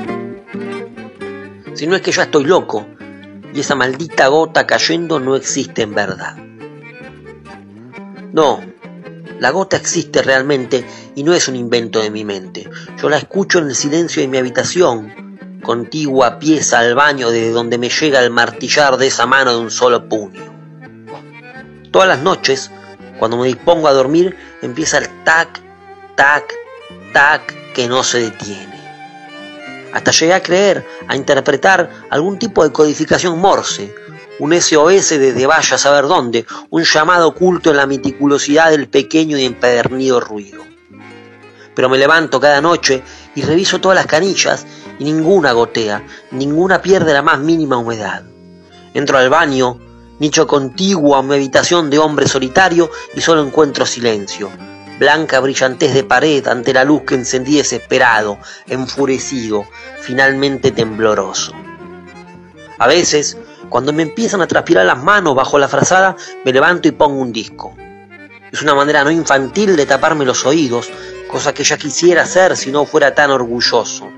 Si 1.75 1.87
no 1.87 1.95
es 1.95 2.03
que 2.03 2.13
ya 2.13 2.25
estoy 2.25 2.45
loco 2.45 2.87
y 3.55 3.61
esa 3.61 3.75
maldita 3.75 4.27
gota 4.29 4.67
cayendo 4.67 5.21
no 5.21 5.37
existe 5.37 5.83
en 5.83 5.95
verdad. 5.95 6.37
No, 8.33 8.61
la 9.39 9.51
gota 9.51 9.77
existe 9.77 10.23
realmente 10.23 10.85
y 11.15 11.23
no 11.23 11.33
es 11.35 11.49
un 11.49 11.57
invento 11.57 12.01
de 12.01 12.11
mi 12.11 12.25
mente. 12.25 12.69
Yo 13.01 13.09
la 13.09 13.19
escucho 13.19 13.59
en 13.59 13.67
el 13.67 13.75
silencio 13.75 14.23
de 14.23 14.29
mi 14.29 14.39
habitación, 14.39 15.61
contigua 15.63 16.39
pieza 16.39 16.81
al 16.81 16.95
baño 16.95 17.31
desde 17.31 17.51
donde 17.51 17.79
me 17.79 17.89
llega 17.89 18.21
el 18.25 18.31
martillar 18.31 18.97
de 18.97 19.09
esa 19.09 19.27
mano 19.27 19.53
de 19.53 19.61
un 19.61 19.71
solo 19.71 20.09
puño. 20.09 20.52
Todas 21.93 22.09
las 22.09 22.21
noches, 22.21 22.71
cuando 23.19 23.37
me 23.37 23.49
dispongo 23.49 23.87
a 23.87 23.93
dormir, 23.93 24.35
empieza 24.63 24.97
el 24.97 25.09
tac, 25.25 25.61
tac, 26.17 26.51
tac 27.13 27.55
que 27.75 27.87
no 27.87 28.03
se 28.03 28.21
detiene. 28.21 28.81
Hasta 29.93 30.11
llegué 30.11 30.33
a 30.33 30.43
creer, 30.43 30.87
a 31.07 31.15
interpretar 31.15 31.91
algún 32.09 32.39
tipo 32.39 32.65
de 32.65 32.73
codificación 32.73 33.39
morse, 33.39 33.95
un 34.39 34.59
SOS 34.59 35.11
desde 35.11 35.47
vaya 35.47 35.77
a 35.77 35.79
saber 35.79 36.07
dónde, 36.07 36.47
un 36.71 36.83
llamado 36.83 37.29
oculto 37.29 37.69
en 37.69 37.77
la 37.77 37.87
meticulosidad 37.87 38.71
del 38.71 38.89
pequeño 38.89 39.37
y 39.37 39.45
empedernido 39.45 40.19
ruido. 40.19 40.63
Pero 41.75 41.91
me 41.91 41.99
levanto 41.99 42.41
cada 42.41 42.63
noche 42.63 43.03
y 43.35 43.43
reviso 43.43 43.83
todas 43.83 43.97
las 43.97 44.07
canillas 44.07 44.65
y 44.99 45.05
ninguna 45.05 45.53
gotea, 45.53 46.03
ninguna 46.31 46.81
pierde 46.81 47.13
la 47.13 47.21
más 47.21 47.39
mínima 47.39 47.77
humedad. 47.77 48.23
Entro 48.95 49.19
al 49.19 49.29
baño, 49.29 49.92
nicho 50.23 50.47
contiguo 50.47 51.17
a 51.17 51.23
mi 51.25 51.35
habitación 51.35 51.91
de 51.91 51.99
hombre 51.99 52.29
solitario 52.29 52.93
y 53.13 53.21
solo 53.21 53.43
encuentro 53.43 53.85
silencio, 53.85 54.53
blanca 55.01 55.41
brillantez 55.41 55.93
de 55.95 56.05
pared 56.05 56.47
ante 56.47 56.73
la 56.73 56.85
luz 56.85 57.03
que 57.03 57.17
encendí 57.17 57.57
desesperado, 57.57 58.39
enfurecido, 58.69 59.67
finalmente 60.01 60.71
tembloroso. 60.71 61.53
A 62.79 62.87
veces, 62.87 63.37
cuando 63.69 63.93
me 63.93 64.05
empiezan 64.05 64.41
a 64.43 64.47
transpirar 64.47 64.87
las 64.87 65.03
manos 65.03 65.35
bajo 65.35 65.59
la 65.59 65.67
frazada, 65.67 66.15
me 66.45 66.53
levanto 66.53 66.87
y 66.87 66.93
pongo 66.93 67.21
un 67.21 67.33
disco. 67.33 67.75
Es 68.53 68.63
una 68.63 68.77
manera 68.77 69.03
no 69.03 69.11
infantil 69.11 69.75
de 69.75 69.87
taparme 69.87 70.25
los 70.25 70.47
oídos, 70.47 70.89
cosa 71.27 71.53
que 71.53 71.65
ya 71.65 71.77
quisiera 71.77 72.23
hacer 72.23 72.57
si 72.57 72.71
no 72.71 72.87
fuera 72.87 73.13
tan 73.13 73.33
orgulloso. 73.33 74.09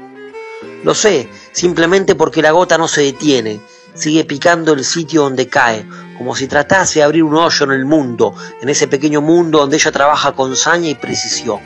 Lo 0.83 0.95
sé, 0.95 1.31
simplemente 1.53 2.15
porque 2.15 2.43
la 2.43 2.51
gota 2.51 2.77
no 2.77 2.89
se 2.89 3.01
detiene, 3.01 3.59
sigue 3.95 4.25
picando 4.25 4.73
el 4.73 4.85
sitio 4.85 5.23
donde 5.23 5.49
cae, 5.49 5.87
como 6.19 6.35
si 6.35 6.47
tratase 6.47 6.99
de 6.99 7.05
abrir 7.05 7.23
un 7.23 7.35
hoyo 7.37 7.65
en 7.65 7.73
el 7.73 7.85
mundo, 7.85 8.35
en 8.61 8.69
ese 8.69 8.89
pequeño 8.89 9.21
mundo 9.21 9.59
donde 9.61 9.77
ella 9.77 9.93
trabaja 9.93 10.33
con 10.33 10.57
saña 10.57 10.89
y 10.89 10.95
precisión. 10.95 11.61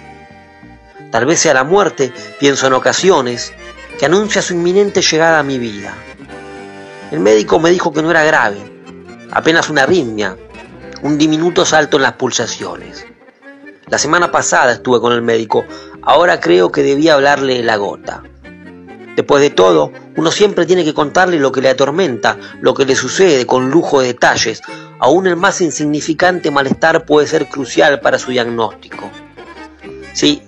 Tal 1.10 1.24
vez 1.26 1.40
sea 1.40 1.54
la 1.54 1.64
muerte, 1.64 2.12
pienso 2.38 2.66
en 2.66 2.74
ocasiones, 2.74 3.52
que 3.98 4.06
anuncia 4.06 4.42
su 4.42 4.54
inminente 4.54 5.02
llegada 5.02 5.38
a 5.38 5.42
mi 5.42 5.58
vida. 5.58 5.94
El 7.10 7.20
médico 7.20 7.58
me 7.58 7.70
dijo 7.70 7.92
que 7.92 8.02
no 8.02 8.10
era 8.10 8.24
grave, 8.24 8.58
apenas 9.30 9.70
una 9.70 9.84
arritmia, 9.84 10.36
un 11.02 11.16
diminuto 11.16 11.64
salto 11.64 11.96
en 11.96 12.02
las 12.02 12.12
pulsaciones. 12.12 13.06
La 13.86 13.96
semana 13.96 14.30
pasada 14.30 14.72
estuve 14.72 15.00
con 15.00 15.14
el 15.14 15.22
médico, 15.22 15.64
ahora 16.02 16.40
creo 16.40 16.70
que 16.70 16.82
debía 16.82 17.14
hablarle 17.14 17.62
la 17.62 17.76
gota. 17.76 18.22
Después 19.18 19.42
de 19.42 19.50
todo, 19.50 19.90
uno 20.14 20.30
siempre 20.30 20.64
tiene 20.64 20.84
que 20.84 20.94
contarle 20.94 21.40
lo 21.40 21.50
que 21.50 21.60
le 21.60 21.70
atormenta, 21.70 22.38
lo 22.60 22.72
que 22.72 22.84
le 22.84 22.94
sucede 22.94 23.46
con 23.46 23.68
lujo 23.68 24.00
de 24.00 24.06
detalles, 24.06 24.62
aún 25.00 25.26
el 25.26 25.34
más 25.34 25.60
insignificante 25.60 26.52
malestar 26.52 27.04
puede 27.04 27.26
ser 27.26 27.48
crucial 27.48 27.98
para 27.98 28.20
su 28.20 28.30
diagnóstico. 28.30 29.10
Sí, 30.12 30.44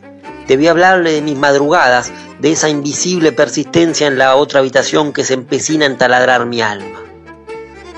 debí 0.47 0.69
hablarle 0.69 1.15
de 1.15 1.21
mis 1.21 1.37
madrugadas, 1.37 2.13
de 2.39 2.53
esa 2.53 2.69
invisible 2.69 3.33
persistencia 3.33 4.07
en 4.07 4.19
la 4.19 4.37
otra 4.37 4.61
habitación 4.61 5.13
que 5.13 5.25
se 5.25 5.35
empecina 5.35 5.85
en 5.85 5.99
taladrar 5.99 6.47
mi 6.47 6.63
alma. 6.63 7.01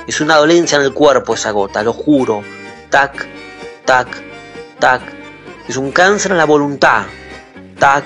Es 0.07 0.23
una 0.23 0.37
dolencia 0.37 0.79
en 0.79 0.85
el 0.85 0.95
cuerpo 0.95 1.35
esa 1.35 1.51
gota, 1.51 1.83
lo 1.83 1.93
juro. 1.93 2.43
Tac, 2.89 3.29
tac, 3.85 4.09
tac. 4.79 5.03
Es 5.69 5.77
un 5.77 5.93
cáncer 5.93 6.33
en 6.33 6.39
la 6.39 6.47
voluntad. 6.47 7.05
Tac, 7.79 8.05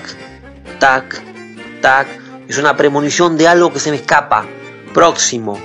tac, 0.79 1.23
tac. 1.81 2.26
Es 2.47 2.57
una 2.57 2.77
premonición 2.77 3.37
de 3.37 3.47
algo 3.47 3.73
que 3.73 3.79
se 3.79 3.91
me 3.91 3.97
escapa. 3.97 4.45
Próximo. 4.93 5.59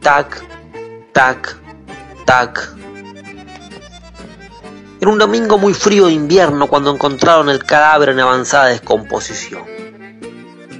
Tac, 0.00 0.42
tac, 1.12 1.56
tac. 2.24 2.74
Era 5.00 5.10
un 5.10 5.18
domingo 5.18 5.56
muy 5.56 5.72
frío 5.72 6.06
de 6.06 6.14
invierno 6.14 6.66
cuando 6.66 6.92
encontraron 6.92 7.48
el 7.48 7.64
cadáver 7.64 8.08
en 8.08 8.20
avanzada 8.20 8.66
descomposición. 8.66 9.62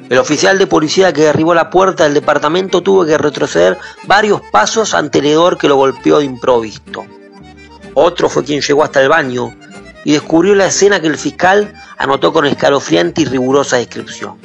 El 0.09 0.19
oficial 0.19 0.59
de 0.59 0.67
policía 0.67 1.13
que 1.13 1.23
derribó 1.23 1.55
la 1.55 1.71
puerta 1.71 2.05
del 2.05 2.15
departamento 2.15 2.83
tuvo 2.83 3.05
que 3.05 3.19
retroceder 3.19 3.79
varios 4.05 4.41
pasos 4.53 4.95
ante 4.95 5.19
el 5.19 5.27
hedor 5.27 5.59
que 5.59 5.69
lo 5.69 5.77
golpeó 5.77 6.19
de 6.19 6.25
improvisto. 6.25 7.05
Otro 7.95 8.29
fue 8.29 8.45
quien 8.45 8.61
llegó 8.61 8.85
hasta 8.85 9.01
el 9.01 9.09
baño 9.09 9.55
y 10.05 10.13
descubrió 10.13 10.55
la 10.55 10.67
escena 10.67 11.01
que 11.01 11.07
el 11.07 11.19
fiscal 11.19 11.75
anotó 11.99 12.33
con 12.33 12.47
escalofriante 12.47 13.23
y 13.23 13.25
rigurosa 13.25 13.77
descripción. 13.77 14.39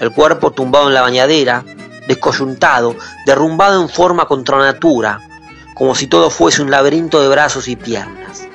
El 0.00 0.12
cuerpo 0.12 0.50
tumbado 0.50 0.88
en 0.88 0.94
la 0.94 1.02
bañadera, 1.02 1.62
descoyuntado, 2.08 2.96
derrumbado 3.26 3.82
en 3.82 3.90
forma 3.90 4.26
contra 4.26 4.56
natura, 4.56 5.20
como 5.74 5.94
si 5.94 6.06
todo 6.06 6.30
fuese 6.30 6.62
un 6.62 6.70
laberinto 6.70 7.20
de 7.20 7.28
brazos 7.28 7.68
y 7.68 7.76
piernas. 7.76 8.48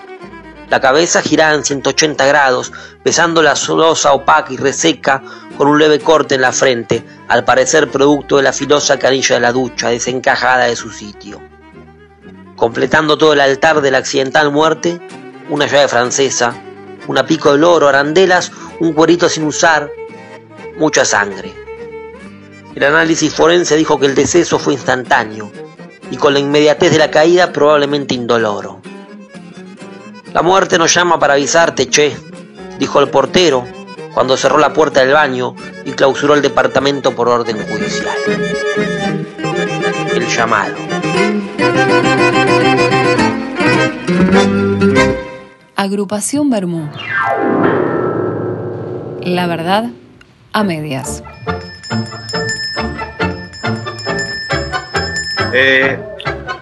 La 0.69 0.81
cabeza 0.81 1.21
girada 1.21 1.53
en 1.53 1.63
180 1.63 2.25
grados, 2.25 2.73
besando 3.03 3.43
la 3.43 3.55
solosa 3.55 4.13
opaca 4.13 4.51
y 4.51 4.57
reseca, 4.57 5.21
con 5.55 5.67
un 5.67 5.77
leve 5.77 5.99
corte 5.99 6.33
en 6.33 6.41
la 6.41 6.51
frente, 6.51 7.05
al 7.27 7.45
parecer 7.45 7.91
producto 7.91 8.37
de 8.37 8.43
la 8.43 8.51
filosa 8.51 8.97
canilla 8.97 9.35
de 9.35 9.41
la 9.41 9.51
ducha, 9.51 9.89
desencajada 9.89 10.65
de 10.65 10.75
su 10.75 10.89
sitio. 10.89 11.39
Completando 12.55 13.19
todo 13.19 13.33
el 13.33 13.41
altar 13.41 13.81
de 13.81 13.91
la 13.91 13.99
accidental 13.99 14.51
muerte, 14.51 14.99
una 15.49 15.67
llave 15.67 15.87
francesa, 15.87 16.55
una 17.07 17.27
pico 17.27 17.51
de 17.51 17.59
loro, 17.59 17.87
arandelas, 17.87 18.51
un 18.79 18.93
cuerito 18.93 19.29
sin 19.29 19.43
usar, 19.43 19.91
mucha 20.77 21.05
sangre. 21.05 21.53
El 22.75 22.83
análisis 22.83 23.33
forense 23.33 23.77
dijo 23.77 23.99
que 23.99 24.05
el 24.05 24.15
deceso 24.15 24.59
fue 24.59 24.73
instantáneo 24.73 25.51
y 26.11 26.17
con 26.17 26.33
la 26.33 26.39
inmediatez 26.39 26.91
de 26.91 26.97
la 26.97 27.09
caída 27.09 27.51
probablemente 27.51 28.13
indoloro. 28.13 28.81
La 30.33 30.41
muerte 30.41 30.77
nos 30.77 30.93
llama 30.93 31.17
para 31.17 31.35
avisarte, 31.35 31.87
che, 31.87 32.15
dijo 32.77 32.99
el 32.99 33.09
portero 33.09 33.65
cuando 34.13 34.37
cerró 34.37 34.57
la 34.57 34.73
puerta 34.73 35.01
del 35.01 35.13
baño 35.13 35.55
y 35.85 35.91
clausuró 35.91 36.33
el 36.33 36.41
departamento 36.41 37.15
por 37.15 37.29
orden 37.29 37.57
judicial. 37.67 38.15
El 40.13 40.27
llamado. 40.27 40.75
Agrupación 45.75 46.49
Bermú. 46.49 46.89
La 49.21 49.47
verdad 49.47 49.89
a 50.55 50.63
medias. 50.63 51.21
Eh, 55.51 55.99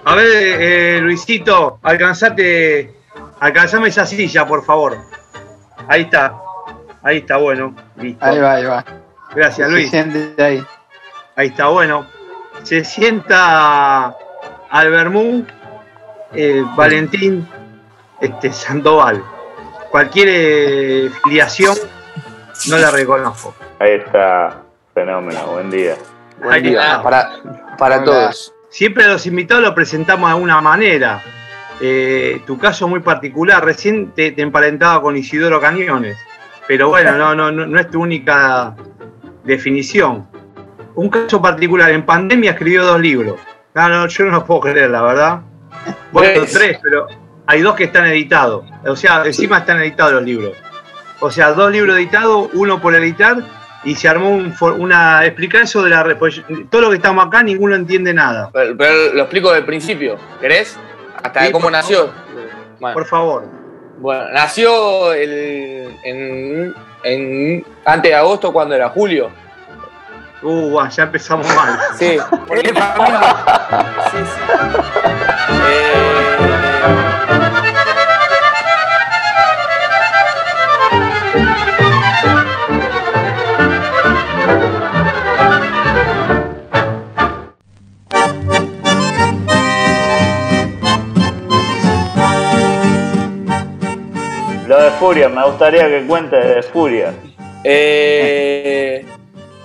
a 0.04 0.16
ver, 0.16 0.28
eh, 0.28 1.00
Luisito, 1.00 1.78
alcanzate, 1.84 2.92
alcanzame 3.40 3.90
esa 3.90 4.06
silla, 4.08 4.48
por 4.48 4.66
favor. 4.66 4.98
Ahí 5.88 6.02
está, 6.02 6.34
ahí 7.04 7.18
está, 7.20 7.38
bueno, 7.38 7.76
listo. 7.98 8.26
Ahí 8.26 8.40
va, 8.40 8.54
ahí 8.56 8.66
va. 8.66 8.84
Gracias, 9.36 9.68
Se 9.68 9.74
Luis. 9.74 9.90
siente 9.92 10.44
ahí. 10.44 10.64
Ahí 11.36 11.48
está, 11.50 11.68
bueno. 11.68 12.08
Se 12.64 12.84
sienta 12.84 14.16
Albermú, 14.72 15.46
eh, 16.34 16.64
Valentín 16.76 17.48
este, 18.22 18.52
Sandoval. 18.52 19.24
Cualquier 19.92 20.28
eh, 20.32 21.12
filiación 21.24 21.78
no 22.70 22.78
la 22.78 22.92
reconozco. 22.92 23.56
Ahí 23.80 23.94
está, 23.94 24.62
fenómeno, 24.94 25.46
buen 25.48 25.70
día. 25.70 25.96
Ahí 26.50 26.68
está. 26.68 27.02
Para, 27.02 27.32
para 27.78 27.98
Hola. 27.98 28.06
todos. 28.06 28.54
Siempre 28.70 29.04
a 29.06 29.08
los 29.10 29.26
invitados 29.28 29.64
los 29.64 29.74
presentamos 29.74 30.30
de 30.30 30.34
alguna 30.34 30.62
manera. 30.62 31.22
Eh, 31.82 32.42
tu 32.46 32.58
caso 32.58 32.88
muy 32.88 33.02
particular, 33.02 33.64
recién 33.64 34.12
te, 34.12 34.32
te 34.32 34.42
emparentaba 34.42 35.02
con 35.02 35.18
Isidoro 35.18 35.60
Cañones, 35.60 36.18
pero 36.68 36.90
bueno, 36.90 37.14
no, 37.14 37.36
no, 37.36 37.52
no, 37.52 37.66
no 37.66 37.80
es 37.80 37.90
tu 37.90 38.02
única 38.02 38.76
definición. 39.44 40.28
Un 40.96 41.10
caso 41.10 41.42
particular, 41.42 41.92
en 41.92 42.06
pandemia 42.06 42.52
escribió 42.52 42.86
dos 42.86 43.00
libros. 43.00 43.40
No, 43.74 43.90
no, 43.90 44.08
yo 44.08 44.26
no 44.26 44.32
lo 44.32 44.46
puedo 44.46 44.62
creer, 44.62 44.92
la 44.92 45.02
verdad. 45.02 45.42
Bueno, 46.12 46.46
tres, 46.52 46.80
pero 46.82 47.08
hay 47.48 47.62
dos 47.62 47.76
que 47.76 47.86
están 47.86 48.06
editados. 48.06 48.66
O 48.86 48.96
sea, 48.96 49.26
encima 49.26 49.60
están 49.60 49.82
editados 49.82 50.14
los 50.14 50.24
libros. 50.24 50.56
O 51.26 51.32
sea, 51.32 51.54
dos 51.54 51.72
libros 51.72 51.96
editados, 51.96 52.50
uno 52.54 52.82
por 52.82 52.94
editar, 52.96 53.38
y 53.86 53.96
se 53.96 54.10
armó 54.10 54.30
un 54.32 54.54
una. 54.78 55.26
Explicar 55.26 55.62
eso 55.64 55.82
de 55.82 55.90
la. 55.90 56.04
pues, 56.20 56.42
todo 56.70 56.82
lo 56.82 56.90
que 56.90 56.98
estamos 56.98 57.26
acá, 57.26 57.42
ninguno 57.44 57.76
entiende 57.76 58.14
nada. 58.14 58.50
Pero, 58.52 58.76
pero 58.78 59.14
lo 59.14 59.22
explico 59.22 59.54
del 59.54 59.64
principio, 59.66 60.18
¿querés? 60.42 60.78
Hasta 61.24 61.46
Sí, 61.46 61.52
cómo 61.54 61.72
nació. 61.72 62.12
Bueno, 62.80 62.94
Por 62.94 63.06
favor. 63.06 63.46
bueno, 64.00 64.26
nació 64.34 65.14
el, 65.14 65.96
en, 66.04 66.76
en- 67.04 67.66
antes 67.86 68.12
de 68.12 68.16
agosto, 68.16 68.52
cuando 68.52 68.76
era 68.76 68.90
julio. 68.90 69.30
Uh, 70.42 70.78
ya 70.90 71.04
empezamos 71.04 71.48
mal. 71.56 71.80
Sí, 71.98 72.18
porque 72.46 72.74
familia. 72.74 73.36
Sí, 74.12 74.18
sí. 74.18 74.42
Lo 75.54 76.23
de 94.84 94.92
Furia, 94.92 95.30
me 95.30 95.44
gustaría 95.46 95.88
que 95.88 96.06
cuente 96.06 96.36
de 96.36 96.62
Furia. 96.64 97.14
Eh, 97.64 99.06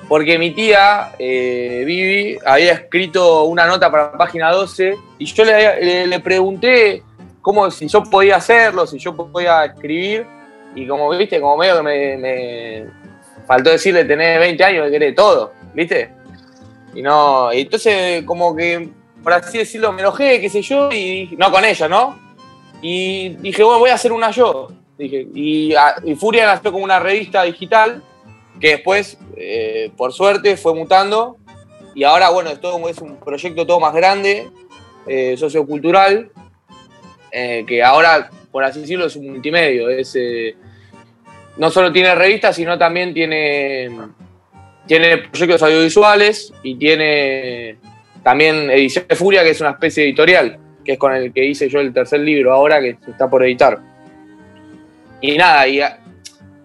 porque 0.08 0.38
mi 0.38 0.52
tía, 0.52 1.12
eh, 1.18 1.82
Vivi, 1.84 2.38
había 2.46 2.72
escrito 2.72 3.44
una 3.44 3.66
nota 3.66 3.90
para 3.90 4.04
la 4.04 4.12
página 4.12 4.50
12 4.52 4.96
y 5.18 5.24
yo 5.26 5.44
le, 5.44 6.06
le- 6.06 6.20
pregunté 6.20 7.02
cómo, 7.42 7.70
si 7.70 7.88
yo 7.88 8.02
podía 8.04 8.36
hacerlo, 8.36 8.86
si 8.86 8.98
yo 8.98 9.14
podía 9.14 9.64
escribir 9.64 10.26
y 10.74 10.86
como 10.86 11.10
viste, 11.10 11.40
como 11.40 11.56
medio 11.56 11.76
que 11.78 11.82
me, 11.82 12.84
faltó 13.46 13.70
decirle 13.70 14.04
tenés 14.04 14.38
20 14.38 14.64
años 14.64 14.84
que 14.86 14.92
querés 14.92 15.14
todo, 15.14 15.52
¿viste? 15.74 16.10
Y 16.94 17.02
no, 17.02 17.50
entonces 17.52 18.22
como 18.24 18.54
que, 18.54 18.88
por 19.22 19.32
así 19.32 19.58
decirlo, 19.58 19.92
me 19.92 20.00
enojé, 20.00 20.40
qué 20.40 20.48
sé 20.48 20.62
yo, 20.62 20.90
y 20.92 21.34
no 21.38 21.50
con 21.50 21.64
ella, 21.64 21.88
¿no? 21.88 22.18
Y 22.80 23.30
dije, 23.40 23.62
bueno, 23.62 23.80
voy 23.80 23.90
a 23.90 23.94
hacer 23.94 24.12
una 24.12 24.30
yo. 24.30 24.68
Dije, 24.98 25.26
y, 25.34 25.74
a- 25.74 25.94
y 26.04 26.14
Furia 26.16 26.44
nació 26.46 26.72
como 26.72 26.84
una 26.84 26.98
revista 26.98 27.44
digital 27.44 28.02
que 28.60 28.70
después, 28.70 29.16
eh, 29.36 29.90
por 29.96 30.12
suerte, 30.12 30.56
fue 30.56 30.74
mutando. 30.74 31.36
Y 31.94 32.04
ahora, 32.04 32.30
bueno, 32.30 32.50
es 32.50 32.60
todo 32.60 32.72
como 32.72 32.88
es 32.88 32.98
un 32.98 33.16
proyecto 33.16 33.66
todo 33.66 33.78
más 33.80 33.94
grande, 33.94 34.48
eh, 35.06 35.36
sociocultural, 35.36 36.30
eh, 37.30 37.64
que 37.66 37.82
ahora, 37.82 38.30
por 38.50 38.64
así 38.64 38.80
decirlo, 38.80 39.06
es 39.06 39.16
un 39.16 39.30
multimedio. 39.30 39.88
Es, 39.88 40.14
eh, 40.16 40.56
no 41.56 41.70
solo 41.70 41.92
tiene 41.92 42.14
revistas, 42.14 42.56
sino 42.56 42.76
también 42.78 43.14
tiene, 43.14 43.88
tiene 44.86 45.18
proyectos 45.18 45.62
audiovisuales 45.62 46.52
y 46.62 46.74
tiene 46.76 47.76
también 48.22 48.70
Edición 48.70 49.06
de 49.08 49.16
Furia, 49.16 49.42
que 49.44 49.50
es 49.50 49.60
una 49.60 49.70
especie 49.70 50.02
de 50.02 50.08
editorial, 50.10 50.58
que 50.84 50.92
es 50.92 50.98
con 50.98 51.14
el 51.14 51.32
que 51.32 51.44
hice 51.44 51.68
yo 51.68 51.80
el 51.80 51.92
tercer 51.92 52.20
libro 52.20 52.52
ahora, 52.52 52.80
que 52.80 52.96
está 53.08 53.28
por 53.30 53.44
editar. 53.44 53.78
Y 55.20 55.36
nada, 55.36 55.66
y 55.66 55.80
a- 55.80 55.98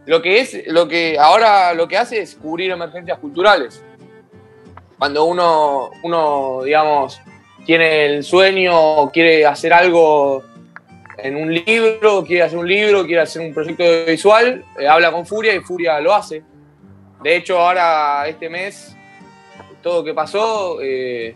lo 0.05 0.21
que 0.21 0.39
es, 0.39 0.67
lo 0.67 0.87
que 0.87 1.17
ahora 1.17 1.73
lo 1.73 1.87
que 1.87 1.97
hace 1.97 2.21
es 2.21 2.35
cubrir 2.35 2.71
emergencias 2.71 3.17
culturales. 3.19 3.83
Cuando 4.97 5.25
uno, 5.25 5.91
uno 6.03 6.61
digamos, 6.63 7.19
tiene 7.65 8.05
el 8.05 8.23
sueño, 8.23 9.09
quiere 9.11 9.45
hacer 9.45 9.73
algo 9.73 10.43
en 11.17 11.35
un 11.37 11.53
libro, 11.53 12.23
quiere 12.25 12.43
hacer 12.43 12.57
un 12.57 12.67
libro, 12.67 13.05
quiere 13.05 13.21
hacer 13.21 13.41
un 13.41 13.53
proyecto 13.53 13.83
visual, 14.05 14.63
eh, 14.77 14.87
habla 14.87 15.11
con 15.11 15.25
Furia 15.25 15.53
y 15.55 15.59
Furia 15.61 15.99
lo 15.99 16.13
hace. 16.13 16.43
De 17.21 17.35
hecho, 17.37 17.57
ahora 17.59 18.27
este 18.27 18.49
mes, 18.49 18.95
todo 19.81 19.99
lo 19.99 20.03
que 20.03 20.13
pasó, 20.13 20.79
eh, 20.81 21.35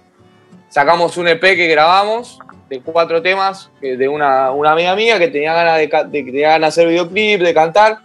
sacamos 0.70 1.16
un 1.18 1.30
EP 1.30 1.56
que 1.56 1.68
grabamos 1.68 2.40
de 2.70 2.82
cuatro 2.82 3.22
temas 3.22 3.72
que- 3.80 3.96
de 3.98 4.08
una, 4.08 4.52
una 4.52 4.72
amiga 4.72 4.96
mía 4.96 5.18
que 5.20 5.28
tenía 5.30 5.54
ganas 5.54 5.78
de, 5.78 5.88
de- 5.88 6.24
tenía 6.24 6.50
ganas 6.50 6.76
de 6.76 6.82
hacer 6.82 6.88
videoclip, 6.90 7.42
de 7.42 7.54
cantar, 7.54 8.00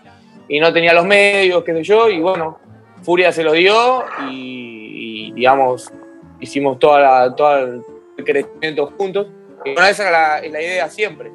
y 0.48 0.60
no 0.60 0.72
tenía 0.72 0.92
los 0.92 1.04
medios, 1.04 1.64
qué 1.64 1.72
sé 1.72 1.82
yo, 1.82 2.08
y 2.08 2.20
bueno, 2.20 2.58
Furia 3.02 3.32
se 3.32 3.42
los 3.42 3.54
dio 3.54 4.04
y, 4.28 5.28
y, 5.28 5.32
digamos, 5.32 5.90
hicimos 6.40 6.78
toda 6.78 7.00
la, 7.00 7.34
todo 7.34 7.58
el 7.58 7.82
crecimiento 8.24 8.92
juntos. 8.98 9.26
Y 9.64 9.72
bueno, 9.74 9.88
esa 9.88 10.06
es 10.06 10.12
la, 10.12 10.48
la 10.50 10.62
idea 10.62 10.88
siempre. 10.88 11.30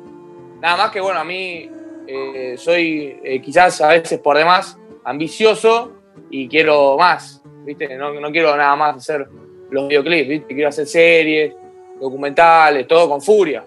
Nada 0.61 0.77
más 0.77 0.91
que, 0.91 0.99
bueno, 1.01 1.19
a 1.19 1.23
mí 1.23 1.69
eh, 2.07 2.55
soy 2.57 3.19
eh, 3.23 3.41
quizás 3.41 3.81
a 3.81 3.89
veces 3.89 4.19
por 4.19 4.37
demás 4.37 4.77
ambicioso 5.03 5.93
y 6.29 6.47
quiero 6.47 6.97
más, 6.97 7.41
¿viste? 7.65 7.95
No, 7.97 8.13
no 8.13 8.31
quiero 8.31 8.55
nada 8.55 8.75
más 8.75 8.97
hacer 8.97 9.27
los 9.69 9.87
videoclips, 9.87 10.27
¿viste? 10.29 10.53
Quiero 10.53 10.69
hacer 10.69 10.87
series, 10.87 11.53
documentales, 11.99 12.87
todo 12.87 13.09
con 13.09 13.21
furia. 13.21 13.63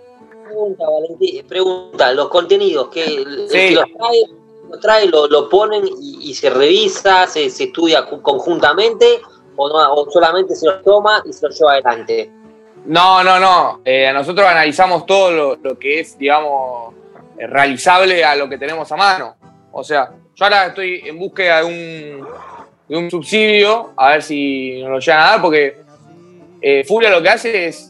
Pregunta, 0.47 0.85
Valentín, 0.89 1.47
pregunta, 1.47 2.13
los 2.13 2.29
contenidos 2.29 2.89
que 2.89 3.05
el 3.05 3.49
Sí. 3.49 3.57
que 3.69 3.71
los 3.75 3.85
trae, 3.97 4.23
los 4.69 4.81
trae, 4.81 5.07
lo, 5.07 5.27
lo 5.29 5.49
ponen 5.49 5.87
y, 6.01 6.31
y 6.31 6.35
se 6.35 6.51
revisa, 6.51 7.27
se, 7.27 7.49
se 7.51 7.65
estudia 7.65 8.07
ju- 8.09 8.21
conjuntamente 8.23 9.21
o, 9.57 9.69
no, 9.69 9.95
o 9.95 10.11
solamente 10.11 10.55
se 10.57 10.67
los 10.67 10.83
toma 10.83 11.23
y 11.25 11.33
se 11.33 11.47
los 11.47 11.59
lleva 11.59 11.73
adelante. 11.73 12.31
No, 12.87 13.23
no, 13.23 13.39
no. 13.39 13.81
Eh, 13.85 14.11
nosotros 14.13 14.47
analizamos 14.47 15.05
todo 15.07 15.31
lo, 15.31 15.57
lo 15.57 15.79
que 15.79 16.01
es, 16.01 16.17
digamos, 16.19 16.95
eh, 17.39 17.47
realizable 17.47 18.25
a 18.25 18.35
lo 18.35 18.49
que 18.49 18.57
tenemos 18.59 18.91
a 18.91 18.97
mano. 18.97 19.37
O 19.71 19.85
sea, 19.85 20.11
yo 20.35 20.45
ahora 20.45 20.67
estoy 20.67 21.03
en 21.05 21.19
búsqueda 21.19 21.59
de 21.63 21.65
un, 21.67 22.27
de 22.89 22.97
un 22.97 23.11
subsidio, 23.11 23.91
a 23.97 24.13
ver 24.13 24.23
si 24.23 24.81
nos 24.83 24.91
lo 24.91 24.99
llegan 24.99 25.21
a 25.21 25.31
dar, 25.33 25.43
porque 25.43 25.77
eh, 26.63 26.85
Furia 26.85 27.11
lo 27.11 27.23
que 27.23 27.29
hace 27.29 27.67
es, 27.69 27.90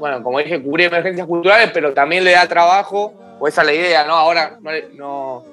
bueno, 0.00 0.22
como 0.22 0.38
dije, 0.40 0.60
cubrir 0.62 0.86
emergencias 0.88 1.26
culturales, 1.26 1.70
pero 1.72 1.92
también 1.94 2.24
le 2.24 2.32
da 2.32 2.48
trabajo, 2.48 3.12
o 3.38 3.46
esa 3.46 3.60
es 3.60 3.66
la 3.68 3.72
idea, 3.74 4.04
¿no? 4.04 4.14
Ahora, 4.14 4.58
no, 4.60 4.70
no- 4.94 5.44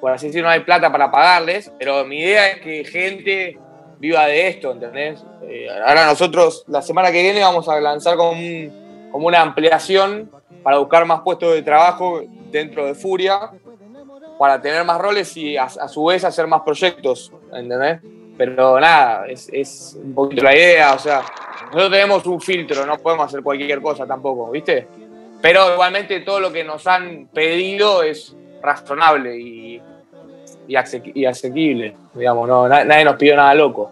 por 0.00 0.10
así 0.10 0.26
decirlo, 0.28 0.48
no 0.48 0.52
hay 0.54 0.60
plata 0.60 0.90
para 0.90 1.10
pagarles, 1.10 1.70
pero 1.78 2.04
mi 2.06 2.18
idea 2.20 2.48
es 2.48 2.60
que 2.62 2.84
gente 2.84 3.58
viva 3.98 4.26
de 4.26 4.48
esto, 4.48 4.72
¿entendés? 4.72 5.22
Eh, 5.42 5.68
ahora 5.86 6.06
nosotros, 6.06 6.64
la 6.68 6.80
semana 6.82 7.12
que 7.12 7.22
viene, 7.22 7.40
vamos 7.42 7.68
a 7.68 7.78
lanzar 7.80 8.16
como, 8.16 8.30
un- 8.32 9.08
como 9.12 9.26
una 9.28 9.42
ampliación 9.42 10.30
para 10.62 10.78
buscar 10.78 11.04
más 11.04 11.20
puestos 11.20 11.52
de 11.52 11.62
trabajo 11.62 12.22
dentro 12.50 12.86
de 12.86 12.94
Furia, 12.94 13.50
para 14.38 14.60
tener 14.62 14.82
más 14.84 14.98
roles 14.98 15.36
y 15.36 15.58
a, 15.58 15.64
a 15.64 15.86
su 15.88 16.02
vez 16.06 16.24
hacer 16.24 16.46
más 16.46 16.62
proyectos, 16.62 17.30
¿entendés? 17.52 18.00
Pero 18.40 18.80
nada, 18.80 19.26
es, 19.26 19.50
es 19.52 19.98
un 20.02 20.14
poquito 20.14 20.42
la 20.42 20.56
idea, 20.56 20.94
o 20.94 20.98
sea, 20.98 21.20
nosotros 21.66 21.90
tenemos 21.90 22.24
un 22.24 22.40
filtro, 22.40 22.86
no 22.86 22.96
podemos 22.96 23.26
hacer 23.26 23.42
cualquier 23.42 23.82
cosa 23.82 24.06
tampoco, 24.06 24.50
¿viste? 24.50 24.88
Pero 25.42 25.74
igualmente 25.74 26.20
todo 26.20 26.40
lo 26.40 26.50
que 26.50 26.64
nos 26.64 26.86
han 26.86 27.28
pedido 27.34 28.02
es 28.02 28.34
razonable 28.62 29.36
y, 29.38 29.82
y, 30.68 30.74
asequi- 30.74 31.12
y 31.14 31.26
asequible, 31.26 31.94
digamos, 32.14 32.48
no, 32.48 32.66
na- 32.66 32.82
nadie 32.82 33.04
nos 33.04 33.16
pidió 33.16 33.36
nada 33.36 33.52
loco. 33.54 33.90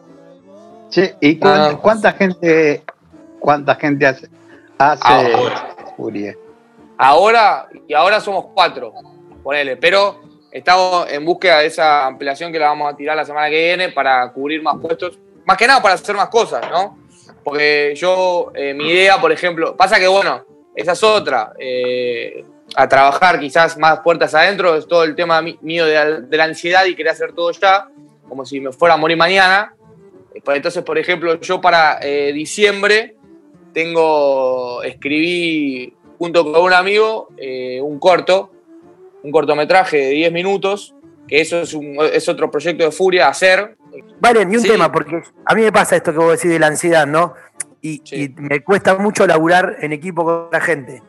Che, 0.89 1.17
¿y 1.21 1.37
cuán- 1.39 1.61
Ah. 1.75 1.79
cuánta 1.83 2.13
gente 2.13 2.83
cuánta 3.41 3.75
gente 3.75 4.07
hace, 4.07 4.29
hace 4.79 5.03
Ahora. 5.07 5.77
Furia? 5.95 6.35
Ahora, 6.97 7.69
y 7.87 7.93
ahora 7.93 8.19
somos 8.19 8.47
cuatro, 8.55 8.95
ponele, 9.43 9.77
pero 9.77 10.21
estamos 10.51 11.11
en 11.11 11.25
búsqueda 11.25 11.61
de 11.61 11.67
esa 11.67 12.07
ampliación 12.07 12.53
que 12.53 12.59
la 12.59 12.69
vamos 12.69 12.93
a 12.93 12.97
tirar 12.97 13.17
la 13.17 13.25
semana 13.25 13.49
que 13.49 13.57
viene 13.57 13.89
para 13.91 14.33
cubrir 14.33 14.63
más 14.63 14.77
puestos, 14.81 15.19
más 15.45 15.57
que 15.57 15.67
nada 15.67 15.83
para 15.83 15.95
hacer 15.95 16.17
más 16.17 16.29
cosas, 16.29 16.69
¿no? 16.71 16.99
Porque 17.45 17.95
yo, 17.97 18.53
eh, 18.55 18.75
mi 18.75 18.89
idea, 18.89 19.21
por 19.21 19.33
ejemplo, 19.33 19.77
pasa 19.77 19.99
que 19.99 20.09
bueno, 20.09 20.45
esa 20.75 20.93
es 20.93 21.03
otra, 21.03 21.53
eh, 21.59 22.45
a 22.75 22.89
trabajar 22.89 23.41
quizás 23.41 23.79
más 23.79 24.01
puertas 24.01 24.35
adentro, 24.35 24.77
es 24.77 24.87
todo 24.87 25.05
el 25.05 25.15
tema 25.15 25.41
mío 25.43 25.87
de, 25.87 26.23
de 26.23 26.37
la 26.37 26.45
ansiedad 26.45 26.85
y 26.85 26.95
querer 26.95 27.13
hacer 27.13 27.33
todo 27.33 27.51
ya, 27.53 27.89
como 28.29 28.45
si 28.45 28.61
me 28.61 28.73
fuera 28.73 28.95
a 28.95 28.99
morir 28.99 29.17
mañana. 29.17 29.75
Eh, 30.35 30.41
pues 30.45 30.57
Entonces, 30.57 30.83
por 30.83 30.99
ejemplo, 30.99 31.41
yo 31.41 31.61
para 31.61 31.99
eh, 32.03 32.33
diciembre 32.33 33.17
tengo, 33.73 34.83
escribí 34.83 35.95
junto 36.19 36.45
con 36.45 36.63
un 36.63 36.73
amigo 36.73 37.29
eh, 37.37 37.81
un 37.81 37.99
corto, 37.99 38.51
un 39.23 39.31
cortometraje 39.33 39.97
de 39.97 40.11
10 40.11 40.33
minutos, 40.33 40.95
que 41.27 41.41
eso 41.41 41.61
es, 41.61 41.75
un- 41.75 41.97
es 42.13 42.29
otro 42.29 42.51
proyecto 42.51 42.85
de 42.85 42.91
Furia, 42.91 43.29
hacer. 43.29 43.77
Valen, 44.21 44.53
y 44.53 44.57
un 44.57 44.63
Sí. 44.63 44.69
tema, 44.69 44.91
porque 44.93 45.23
a 45.45 45.55
mí 45.55 45.63
me 45.63 45.73
pasa 45.73 45.97
esto 45.97 46.13
que 46.13 46.19
vos 46.19 46.33
decís 46.33 46.51
de 46.51 46.59
la 46.59 46.69
ansiedad, 46.69 47.07
¿no? 47.07 47.35
Y, 47.83 48.03
y 48.15 48.29
me 48.37 48.61
cuesta 48.63 48.97
mucho 48.97 49.27
laburar 49.27 49.77
en 49.81 49.93
equipo 49.93 50.25
con 50.25 50.49
la 50.53 50.61
gente. 50.61 51.03